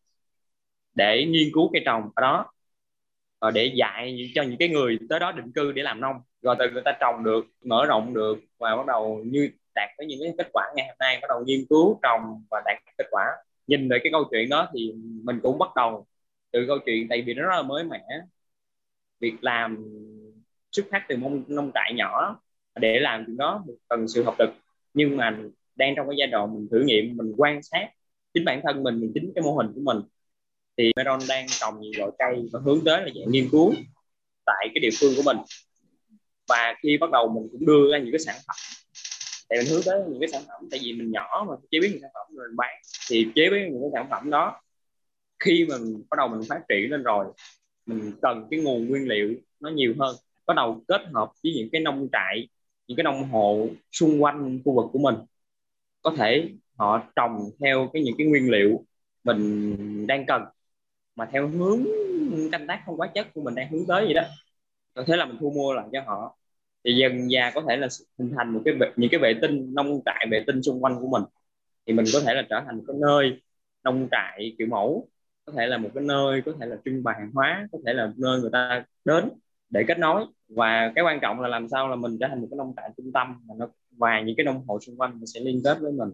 để 0.95 1.25
nghiên 1.25 1.49
cứu 1.53 1.69
cây 1.73 1.81
trồng 1.85 2.09
ở 2.15 2.21
đó 2.21 2.51
và 3.41 3.51
để 3.51 3.65
dạy 3.75 4.31
cho 4.35 4.43
những 4.43 4.57
cái 4.59 4.69
người 4.69 4.99
tới 5.09 5.19
đó 5.19 5.31
định 5.31 5.51
cư 5.51 5.71
để 5.71 5.83
làm 5.83 6.01
nông. 6.01 6.15
Rồi 6.41 6.55
từ 6.59 6.69
người 6.71 6.81
ta 6.85 6.97
trồng 7.01 7.23
được 7.23 7.45
mở 7.65 7.85
rộng 7.85 8.13
được 8.13 8.39
và 8.59 8.75
bắt 8.75 8.85
đầu 8.85 9.21
như 9.25 9.49
đạt 9.75 9.89
tới 9.97 10.07
những 10.07 10.19
cái 10.23 10.33
kết 10.37 10.49
quả 10.53 10.63
ngày 10.75 10.87
hôm 10.87 10.95
nay 10.99 11.19
bắt 11.21 11.27
đầu 11.29 11.43
nghiên 11.45 11.65
cứu 11.69 11.99
trồng 12.03 12.43
và 12.51 12.61
đạt 12.65 12.77
kết 12.97 13.05
quả. 13.11 13.25
Nhìn 13.67 13.89
về 13.89 13.99
cái 14.03 14.11
câu 14.11 14.23
chuyện 14.31 14.49
đó 14.49 14.69
thì 14.73 14.93
mình 15.23 15.39
cũng 15.43 15.57
bắt 15.59 15.69
đầu 15.75 16.07
từ 16.51 16.65
câu 16.67 16.77
chuyện 16.85 17.07
tại 17.09 17.21
vì 17.27 17.33
nó 17.33 17.41
rất 17.43 17.55
là 17.55 17.61
mới 17.61 17.83
mẻ. 17.83 18.03
Việc 19.19 19.33
làm 19.41 19.77
xuất 20.71 20.85
phát 20.91 21.05
từ 21.09 21.17
nông, 21.17 21.43
nông 21.47 21.71
trại 21.73 21.93
nhỏ 21.95 22.39
để 22.75 22.99
làm 22.99 23.23
chuyện 23.27 23.37
đó 23.37 23.63
cần 23.89 24.07
sự 24.07 24.23
học 24.23 24.35
lực. 24.39 24.49
Nhưng 24.93 25.17
mà 25.17 25.37
đang 25.75 25.93
trong 25.95 26.07
cái 26.09 26.15
giai 26.19 26.27
đoạn 26.27 26.53
mình 26.53 26.67
thử 26.71 26.83
nghiệm 26.85 27.17
mình 27.17 27.33
quan 27.37 27.63
sát 27.63 27.89
chính 28.33 28.45
bản 28.45 28.61
thân 28.63 28.83
mình 28.83 28.99
mình 29.01 29.11
chính 29.13 29.31
cái 29.35 29.43
mô 29.43 29.55
hình 29.55 29.71
của 29.75 29.81
mình 29.83 29.97
thì 30.77 30.91
Meron 30.95 31.19
đang 31.29 31.45
trồng 31.47 31.79
nhiều 31.79 31.91
loại 31.97 32.11
cây 32.19 32.49
và 32.53 32.59
hướng 32.65 32.79
tới 32.85 33.01
là 33.01 33.07
dạng 33.15 33.31
nghiên 33.31 33.49
cứu 33.51 33.73
tại 34.45 34.67
cái 34.73 34.79
địa 34.81 34.89
phương 34.99 35.13
của 35.15 35.23
mình. 35.25 35.37
Và 36.49 36.73
khi 36.83 36.97
bắt 36.97 37.11
đầu 37.11 37.29
mình 37.29 37.47
cũng 37.51 37.65
đưa 37.65 37.91
ra 37.91 37.97
những 37.97 38.11
cái 38.11 38.19
sản 38.19 38.35
phẩm 38.47 38.55
thì 39.49 39.57
mình 39.57 39.67
hướng 39.69 39.81
tới 39.85 40.01
những 40.09 40.19
cái 40.19 40.29
sản 40.29 40.41
phẩm, 40.47 40.67
tại 40.71 40.79
vì 40.83 40.93
mình 40.93 41.11
nhỏ 41.11 41.45
mà 41.49 41.55
chế 41.71 41.79
biến 41.79 41.91
những 41.91 42.01
sản 42.01 42.11
phẩm 42.13 42.35
rồi 42.35 42.47
mình 42.47 42.55
bán, 42.55 42.73
thì 43.09 43.27
chế 43.35 43.49
biến 43.49 43.63
những 43.71 43.81
cái 43.81 43.89
sản 43.93 44.07
phẩm 44.09 44.29
đó 44.29 44.61
khi 45.39 45.65
mình 45.69 46.03
bắt 46.09 46.15
đầu 46.17 46.27
mình 46.27 46.41
phát 46.49 46.61
triển 46.69 46.91
lên 46.91 47.03
rồi, 47.03 47.25
mình 47.85 48.11
cần 48.21 48.47
cái 48.51 48.59
nguồn 48.59 48.87
nguyên 48.87 49.07
liệu 49.07 49.33
nó 49.59 49.69
nhiều 49.69 49.93
hơn, 49.99 50.15
bắt 50.47 50.53
đầu 50.53 50.83
kết 50.87 51.01
hợp 51.13 51.31
với 51.43 51.53
những 51.55 51.69
cái 51.71 51.81
nông 51.81 52.07
trại, 52.11 52.47
những 52.87 52.97
cái 52.97 53.03
nông 53.03 53.23
hộ 53.23 53.67
xung 53.91 54.23
quanh 54.23 54.59
khu 54.65 54.75
vực 54.75 54.85
của 54.93 54.99
mình. 54.99 55.15
Có 56.01 56.13
thể 56.17 56.49
họ 56.77 57.03
trồng 57.15 57.49
theo 57.61 57.89
cái 57.93 58.03
những 58.03 58.15
cái 58.17 58.27
nguyên 58.27 58.51
liệu 58.51 58.85
mình 59.23 60.07
đang 60.07 60.25
cần 60.25 60.41
mà 61.15 61.25
theo 61.31 61.47
hướng 61.47 61.85
canh 62.51 62.67
tác 62.67 62.81
không 62.85 62.97
quá 62.97 63.07
chất 63.15 63.27
của 63.33 63.41
mình 63.41 63.55
đang 63.55 63.71
hướng 63.71 63.85
tới 63.87 64.05
vậy 64.05 64.13
đó. 64.13 64.23
Có 64.93 65.03
thế 65.07 65.17
là 65.17 65.25
mình 65.25 65.37
thu 65.39 65.51
mua 65.55 65.73
lại 65.73 65.87
cho 65.93 66.01
họ. 66.05 66.37
Thì 66.83 66.95
dần 66.95 67.31
già 67.31 67.51
có 67.55 67.63
thể 67.69 67.77
là 67.77 67.87
hình 68.19 68.33
thành 68.37 68.53
một 68.53 68.61
cái 68.65 68.73
những 68.95 69.09
cái 69.11 69.19
vệ 69.19 69.33
tinh, 69.41 69.73
nông 69.73 70.01
trại 70.05 70.27
vệ 70.31 70.43
tinh 70.47 70.63
xung 70.63 70.83
quanh 70.83 70.95
của 71.01 71.07
mình. 71.07 71.23
Thì 71.87 71.93
mình 71.93 72.05
có 72.13 72.19
thể 72.25 72.33
là 72.33 72.43
trở 72.49 72.61
thành 72.65 72.77
một 72.77 72.83
cái 72.87 72.97
nơi 73.01 73.41
nông 73.83 74.07
trại 74.11 74.55
kiểu 74.57 74.67
mẫu. 74.67 75.07
Có 75.45 75.53
thể 75.57 75.67
là 75.67 75.77
một 75.77 75.89
cái 75.93 76.03
nơi 76.03 76.41
có 76.45 76.53
thể 76.59 76.65
là 76.65 76.75
trưng 76.85 77.03
bày 77.03 77.15
hàng 77.19 77.31
hóa, 77.33 77.67
có 77.71 77.79
thể 77.85 77.93
là 77.93 78.13
nơi 78.17 78.39
người 78.39 78.49
ta 78.53 78.85
đến 79.05 79.29
để 79.69 79.83
kết 79.87 79.99
nối. 79.99 80.25
Và 80.47 80.91
cái 80.95 81.05
quan 81.05 81.19
trọng 81.21 81.41
là 81.41 81.47
làm 81.47 81.67
sao 81.69 81.87
là 81.87 81.95
mình 81.95 82.17
trở 82.19 82.27
thành 82.27 82.41
một 82.41 82.47
cái 82.51 82.57
nông 82.57 82.73
trại 82.77 82.89
trung 82.97 83.11
tâm. 83.13 83.41
Mà 83.47 83.55
nó, 83.57 83.67
và 83.91 84.21
những 84.21 84.35
cái 84.35 84.43
nông 84.43 84.63
hộ 84.67 84.79
xung 84.79 84.97
quanh 84.97 85.25
sẽ 85.25 85.39
liên 85.39 85.61
kết 85.63 85.77
với 85.79 85.91
mình. 85.91 86.09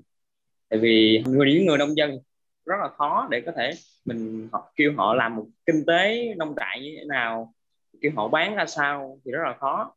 Tại 0.70 0.80
vì 0.80 1.24
người, 1.28 1.54
những 1.54 1.66
người 1.66 1.78
nông 1.78 1.98
dân 1.98 2.20
rất 2.66 2.76
là 2.82 2.90
khó 2.98 3.28
để 3.32 3.42
có 3.46 3.52
thể 3.56 3.72
mình 4.06 4.50
họ, 4.52 4.72
kêu 4.76 4.94
họ 4.98 5.14
làm 5.14 5.36
một 5.36 5.46
kinh 5.66 5.84
tế 5.88 6.34
nông 6.38 6.56
trại 6.58 6.82
như 6.82 6.96
thế 6.98 7.06
nào 7.06 7.54
kêu 8.02 8.12
họ 8.16 8.28
bán 8.28 8.56
ra 8.56 8.66
sao 8.66 9.20
thì 9.26 9.32
rất 9.32 9.42
là 9.44 9.54
khó. 9.60 9.94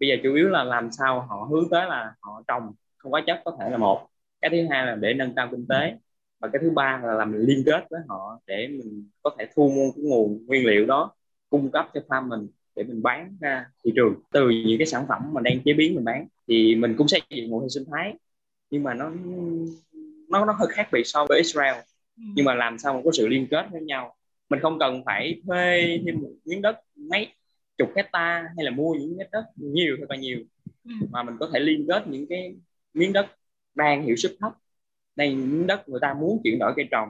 Bây 0.00 0.08
giờ 0.08 0.16
chủ 0.22 0.34
yếu 0.34 0.48
là 0.48 0.64
làm 0.64 0.90
sao 0.92 1.20
họ 1.20 1.48
hướng 1.50 1.68
tới 1.70 1.86
là 1.86 2.14
họ 2.20 2.42
trồng 2.48 2.72
không 2.96 3.12
có 3.12 3.20
chất 3.26 3.42
có 3.44 3.56
thể 3.60 3.70
là 3.70 3.76
một. 3.76 4.08
Cái 4.40 4.50
thứ 4.50 4.56
hai 4.70 4.86
là 4.86 4.94
để 4.94 5.14
nâng 5.14 5.34
cao 5.34 5.48
kinh 5.50 5.66
tế. 5.68 5.94
Và 6.40 6.48
cái 6.52 6.62
thứ 6.62 6.70
ba 6.70 7.00
là 7.04 7.14
làm 7.14 7.46
liên 7.46 7.62
kết 7.66 7.84
với 7.90 8.00
họ 8.08 8.40
để 8.46 8.68
mình 8.68 9.08
có 9.22 9.30
thể 9.38 9.48
thu 9.56 9.70
mua 9.76 9.90
cái 9.96 10.04
nguồn 10.04 10.46
nguyên 10.46 10.66
liệu 10.66 10.86
đó 10.86 11.12
cung 11.50 11.70
cấp 11.70 11.88
cho 11.94 12.00
farm 12.08 12.28
mình 12.28 12.48
để 12.76 12.82
mình 12.82 13.02
bán 13.02 13.36
ra 13.40 13.66
thị 13.84 13.92
trường. 13.96 14.14
Từ 14.32 14.50
những 14.50 14.78
cái 14.78 14.86
sản 14.86 15.04
phẩm 15.08 15.22
mà 15.32 15.40
đang 15.40 15.60
chế 15.64 15.72
biến 15.72 15.94
mình 15.94 16.04
bán 16.04 16.26
thì 16.48 16.74
mình 16.74 16.94
cũng 16.98 17.08
xây 17.08 17.22
dựng 17.30 17.50
một 17.50 17.60
hệ 17.62 17.68
sinh 17.68 17.84
thái 17.92 18.14
nhưng 18.70 18.82
mà 18.82 18.94
nó 18.94 19.10
nó 20.28 20.44
nó 20.44 20.52
hơi 20.52 20.68
khác 20.70 20.88
biệt 20.92 21.02
so 21.04 21.26
với 21.28 21.38
Israel 21.38 21.74
nhưng 22.34 22.44
mà 22.44 22.54
làm 22.54 22.78
sao 22.78 22.94
mà 22.94 23.00
có 23.04 23.10
sự 23.12 23.28
liên 23.28 23.46
kết 23.50 23.66
với 23.72 23.80
nhau? 23.80 24.14
Mình 24.48 24.60
không 24.60 24.78
cần 24.78 25.02
phải 25.06 25.40
thuê 25.46 25.98
thêm 26.06 26.20
một 26.22 26.30
miếng 26.44 26.62
đất 26.62 26.76
mấy 26.96 27.28
chục 27.78 27.90
hecta 27.96 28.48
hay 28.56 28.64
là 28.64 28.70
mua 28.70 28.94
những 28.94 29.16
miếng 29.16 29.28
đất 29.32 29.44
nhiều 29.56 29.96
thật 30.00 30.06
là 30.08 30.16
nhiều. 30.16 30.38
Ừ. 30.84 30.90
mà 31.10 31.22
mình 31.22 31.36
có 31.40 31.50
thể 31.52 31.60
liên 31.60 31.86
kết 31.88 32.02
những 32.08 32.26
cái 32.28 32.54
miếng 32.94 33.12
đất 33.12 33.26
đang 33.74 34.02
hiệu 34.02 34.16
suất 34.16 34.32
thấp. 34.40 34.52
Đây 35.16 35.34
miếng 35.34 35.66
đất 35.66 35.88
người 35.88 36.00
ta 36.02 36.14
muốn 36.14 36.40
chuyển 36.44 36.58
đổi 36.58 36.72
cây 36.76 36.88
trồng. 36.90 37.08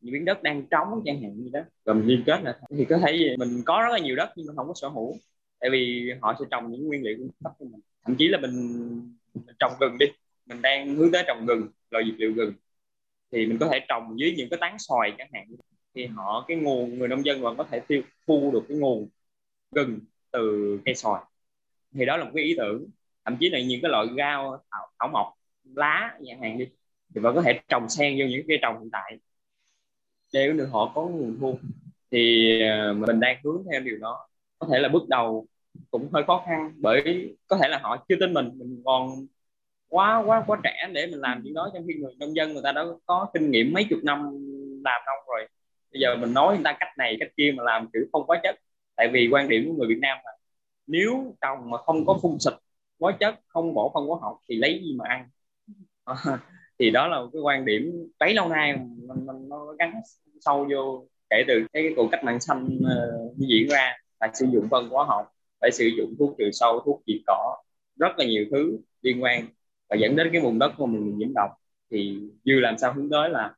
Những 0.00 0.12
miếng 0.12 0.24
đất 0.24 0.42
đang 0.42 0.66
trống 0.70 1.02
chẳng 1.04 1.22
hạn 1.22 1.32
như 1.36 1.50
đó. 1.52 1.60
Rồi 1.84 1.94
mình 1.94 2.06
liên 2.06 2.22
kết 2.26 2.40
là 2.42 2.58
thì 2.70 2.84
có 2.84 2.98
thể 2.98 3.36
mình 3.38 3.62
có 3.64 3.82
rất 3.82 3.92
là 3.92 3.98
nhiều 3.98 4.16
đất 4.16 4.30
nhưng 4.36 4.46
mà 4.46 4.52
không 4.56 4.68
có 4.68 4.74
sở 4.74 4.88
hữu. 4.88 5.16
Tại 5.60 5.70
vì 5.70 6.10
họ 6.20 6.34
sẽ 6.38 6.44
trồng 6.50 6.72
những 6.72 6.86
nguyên 6.86 7.02
liệu 7.02 7.16
thấp 7.44 7.52
cho 7.58 7.64
mình. 7.64 7.80
Thậm 8.04 8.16
chí 8.18 8.28
là 8.28 8.38
mình, 8.38 8.52
mình 9.34 9.56
trồng 9.58 9.72
gừng 9.80 9.98
đi. 9.98 10.06
Mình 10.46 10.62
đang 10.62 10.94
hướng 10.94 11.12
tới 11.12 11.24
trồng 11.26 11.46
gừng 11.46 11.68
loại 11.90 12.04
dược 12.04 12.20
liệu 12.20 12.32
gừng 12.32 12.52
thì 13.34 13.46
mình 13.46 13.58
có 13.58 13.68
thể 13.72 13.80
trồng 13.88 14.20
dưới 14.20 14.34
những 14.36 14.48
cái 14.50 14.58
tán 14.60 14.76
xoài 14.78 15.12
chẳng 15.18 15.28
hạn. 15.32 15.46
Thì 15.94 16.06
họ 16.06 16.44
cái 16.48 16.56
nguồn 16.56 16.98
người 16.98 17.08
nông 17.08 17.24
dân 17.24 17.40
vẫn 17.40 17.56
có 17.56 17.64
thể 17.70 17.80
tiêu 17.80 18.02
thu 18.26 18.50
được 18.52 18.62
cái 18.68 18.78
nguồn 18.78 19.08
gừng 19.70 20.00
từ 20.30 20.78
cây 20.84 20.94
xoài. 20.94 21.22
Thì 21.94 22.04
đó 22.04 22.16
là 22.16 22.24
một 22.24 22.30
cái 22.34 22.44
ý 22.44 22.54
tưởng. 22.58 22.86
Thậm 23.24 23.36
chí 23.40 23.48
là 23.48 23.60
những 23.60 23.80
cái 23.82 23.90
loại 23.90 24.06
rau 24.16 24.64
thảo, 24.70 24.90
thảo 24.98 25.08
mộc 25.08 25.32
lá 25.74 26.18
chẳng 26.26 26.42
hạn 26.42 26.58
đi 26.58 26.66
thì 27.14 27.20
vẫn 27.20 27.34
có 27.34 27.42
thể 27.42 27.60
trồng 27.68 27.88
xen 27.88 28.16
vô 28.18 28.24
những 28.26 28.46
cây 28.48 28.58
trồng 28.62 28.80
hiện 28.80 28.90
tại. 28.92 29.18
Để 30.32 30.52
được 30.52 30.68
họ 30.72 30.92
có 30.94 31.02
nguồn 31.02 31.36
thu. 31.40 31.58
Thì 32.10 32.50
à, 32.62 32.92
mình 32.92 33.20
đang 33.20 33.40
hướng 33.44 33.64
theo 33.72 33.80
điều 33.80 33.98
đó. 33.98 34.28
Có 34.58 34.68
thể 34.72 34.78
là 34.78 34.88
bước 34.88 35.08
đầu 35.08 35.46
cũng 35.90 36.08
hơi 36.12 36.24
khó 36.26 36.44
khăn 36.46 36.72
bởi 36.76 37.30
có 37.46 37.58
thể 37.62 37.68
là 37.68 37.78
họ 37.82 38.04
chưa 38.08 38.16
tin 38.20 38.34
mình 38.34 38.50
mình 38.54 38.82
còn 38.84 39.26
quá 39.94 40.22
quá 40.26 40.44
quá 40.46 40.60
trẻ 40.64 40.88
để 40.92 41.06
mình 41.06 41.20
làm 41.20 41.40
chuyện 41.44 41.54
đó. 41.54 41.70
Trong 41.74 41.84
khi 41.88 41.94
người 41.94 42.12
nông 42.18 42.36
dân 42.36 42.52
người 42.52 42.62
ta 42.64 42.72
đã 42.72 42.84
có 43.06 43.26
kinh 43.34 43.50
nghiệm 43.50 43.72
mấy 43.72 43.84
chục 43.90 43.98
năm 44.02 44.18
làm 44.84 45.02
không 45.06 45.28
rồi 45.28 45.48
bây 45.92 46.00
giờ 46.00 46.16
mình 46.16 46.32
nói 46.34 46.54
người 46.54 46.64
ta 46.64 46.76
cách 46.80 46.98
này 46.98 47.16
cách 47.20 47.28
kia 47.36 47.54
mà 47.56 47.62
làm 47.62 47.88
kiểu 47.92 48.02
không 48.12 48.26
quá 48.26 48.40
chất. 48.42 48.56
Tại 48.96 49.08
vì 49.12 49.28
quan 49.32 49.48
điểm 49.48 49.68
của 49.68 49.74
người 49.74 49.88
Việt 49.88 49.98
Nam 50.00 50.18
là 50.24 50.32
nếu 50.86 51.36
trồng 51.40 51.70
mà 51.70 51.78
không 51.78 52.06
có 52.06 52.18
phun 52.22 52.38
xịt 52.38 52.52
quá 52.98 53.16
chất 53.20 53.34
không 53.46 53.74
bỏ 53.74 53.90
phân 53.94 54.06
hóa 54.06 54.18
học 54.22 54.38
thì 54.48 54.56
lấy 54.56 54.80
gì 54.84 54.96
mà 54.98 55.04
ăn? 55.08 55.28
Thì 56.78 56.90
đó 56.90 57.08
là 57.08 57.20
một 57.20 57.28
cái 57.32 57.42
quan 57.42 57.64
điểm 57.64 58.08
bấy 58.18 58.34
lâu 58.34 58.48
nay 58.48 58.72
mình, 58.76 59.26
mình 59.26 59.48
nó 59.48 59.72
gắn 59.78 60.00
sâu 60.40 60.68
vô 60.70 61.06
kể 61.30 61.44
từ 61.48 61.66
cái 61.72 61.92
cuộc 61.96 62.08
cách 62.12 62.24
mạng 62.24 62.40
xanh 62.40 62.66
uh, 62.66 63.36
diễn 63.36 63.68
ra. 63.68 63.96
Phải 64.20 64.30
sử 64.34 64.46
dụng 64.52 64.68
phân 64.70 64.88
hóa 64.88 65.04
học 65.04 65.32
phải 65.60 65.70
sử 65.72 65.86
dụng 65.86 66.14
thuốc 66.18 66.34
trừ 66.38 66.50
sâu 66.52 66.80
thuốc 66.84 67.02
diệt 67.06 67.20
cỏ 67.26 67.56
rất 67.98 68.18
là 68.18 68.24
nhiều 68.24 68.44
thứ 68.50 68.78
liên 69.02 69.22
quan 69.22 69.46
và 69.90 69.96
dẫn 69.96 70.16
đến 70.16 70.28
cái 70.32 70.40
vùng 70.40 70.58
đất 70.58 70.72
của 70.76 70.86
mình 70.86 71.18
nhiễm 71.18 71.32
độc. 71.34 71.50
Thì 71.90 72.20
dư 72.44 72.52
làm 72.60 72.78
sao 72.78 72.92
hướng 72.92 73.10
tới 73.10 73.30
là 73.30 73.54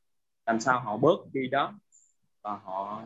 làm 0.46 0.60
sao 0.60 0.80
họ 0.80 0.96
bớt 0.96 1.16
đi 1.32 1.48
đó 1.48 1.74
và 2.42 2.58
họ 2.64 3.02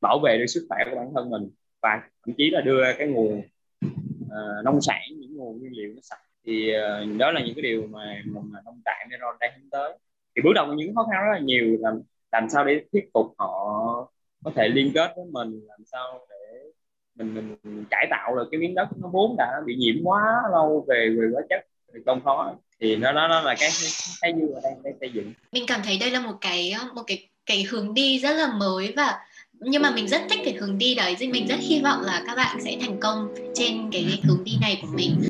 bảo 0.00 0.18
vệ 0.24 0.38
được 0.38 0.46
sức 0.46 0.66
khỏe 0.68 0.78
của 0.90 0.96
bản 0.96 1.10
thân 1.14 1.30
mình. 1.30 1.50
Và 1.82 2.02
thậm 2.26 2.34
chí 2.38 2.50
là 2.50 2.60
đưa 2.60 2.82
cái 2.98 3.06
nguồn 3.08 3.42
uh, 4.24 4.64
nông 4.64 4.80
sản 4.80 5.00
những 5.18 5.36
nguồn 5.36 5.58
nguyên 5.58 5.72
liệu 5.72 5.92
nó 5.94 6.00
sạch. 6.02 6.20
Thì 6.46 6.72
uh, 6.76 7.18
đó 7.18 7.30
là 7.30 7.40
những 7.44 7.54
cái 7.54 7.62
điều 7.62 7.86
mà 7.86 8.22
mình 8.24 8.52
nông 8.64 8.80
trại 8.84 9.06
Neron 9.10 9.36
đang 9.40 9.52
hướng 9.60 9.70
tới. 9.70 9.98
Thì 10.36 10.42
bước 10.42 10.52
đầu 10.54 10.74
những 10.74 10.94
khó 10.94 11.06
khăn 11.10 11.24
rất 11.24 11.32
là 11.32 11.38
nhiều 11.38 11.76
làm 11.80 12.00
làm 12.32 12.48
sao 12.48 12.64
để 12.64 12.84
thuyết 12.92 13.10
phục 13.14 13.26
họ 13.38 13.50
có 14.44 14.50
thể 14.54 14.68
liên 14.68 14.92
kết 14.94 15.12
với 15.16 15.24
mình 15.32 15.60
làm 15.68 15.84
sao 15.84 16.26
để 16.30 16.70
mình, 17.14 17.34
mình, 17.34 17.56
mình 17.62 17.84
cải 17.90 18.06
tạo 18.10 18.36
được 18.36 18.48
cái 18.50 18.60
miếng 18.60 18.74
đất 18.74 18.88
nó 19.02 19.08
vốn 19.08 19.34
đã 19.38 19.62
bị 19.66 19.76
nhiễm 19.76 19.94
quá 20.04 20.42
lâu 20.52 20.84
về 20.88 21.16
về 21.18 21.28
hóa 21.32 21.42
chất 21.48 21.66
công 22.06 22.24
khó 22.24 22.54
thì 22.80 22.96
nó 22.96 23.12
nó 23.12 23.28
nó 23.28 23.40
là 23.40 23.54
cái 23.58 23.70
cái 24.20 24.32
dư 24.40 24.52
ở 24.52 24.60
đang 24.64 24.92
xây 25.00 25.10
dựng. 25.14 25.32
Mình 25.52 25.64
cảm 25.66 25.80
thấy 25.84 25.98
đây 25.98 26.10
là 26.10 26.20
một 26.20 26.34
cái 26.40 26.70
ờ, 26.70 26.86
một 26.94 27.02
cái 27.06 27.28
cái 27.46 27.62
hướng 27.62 27.94
đi 27.94 28.18
rất 28.18 28.32
là 28.32 28.52
mới 28.52 28.92
và 28.96 29.18
nhưng 29.60 29.82
mà 29.82 29.90
mình 29.90 30.08
rất 30.08 30.22
thích 30.30 30.40
cái 30.44 30.54
hướng 30.54 30.78
đi 30.78 30.94
đấy. 30.94 31.16
Mình 31.20 31.46
rất 31.46 31.58
hy 31.60 31.80
vọng 31.80 32.00
là 32.02 32.22
các 32.26 32.36
bạn 32.36 32.60
sẽ 32.64 32.76
thành 32.80 33.00
công 33.00 33.34
trên 33.54 33.90
cái 33.92 34.20
hướng 34.24 34.44
đi 34.44 34.52
này 34.60 34.78
của 34.82 34.88
mình. 34.94 35.29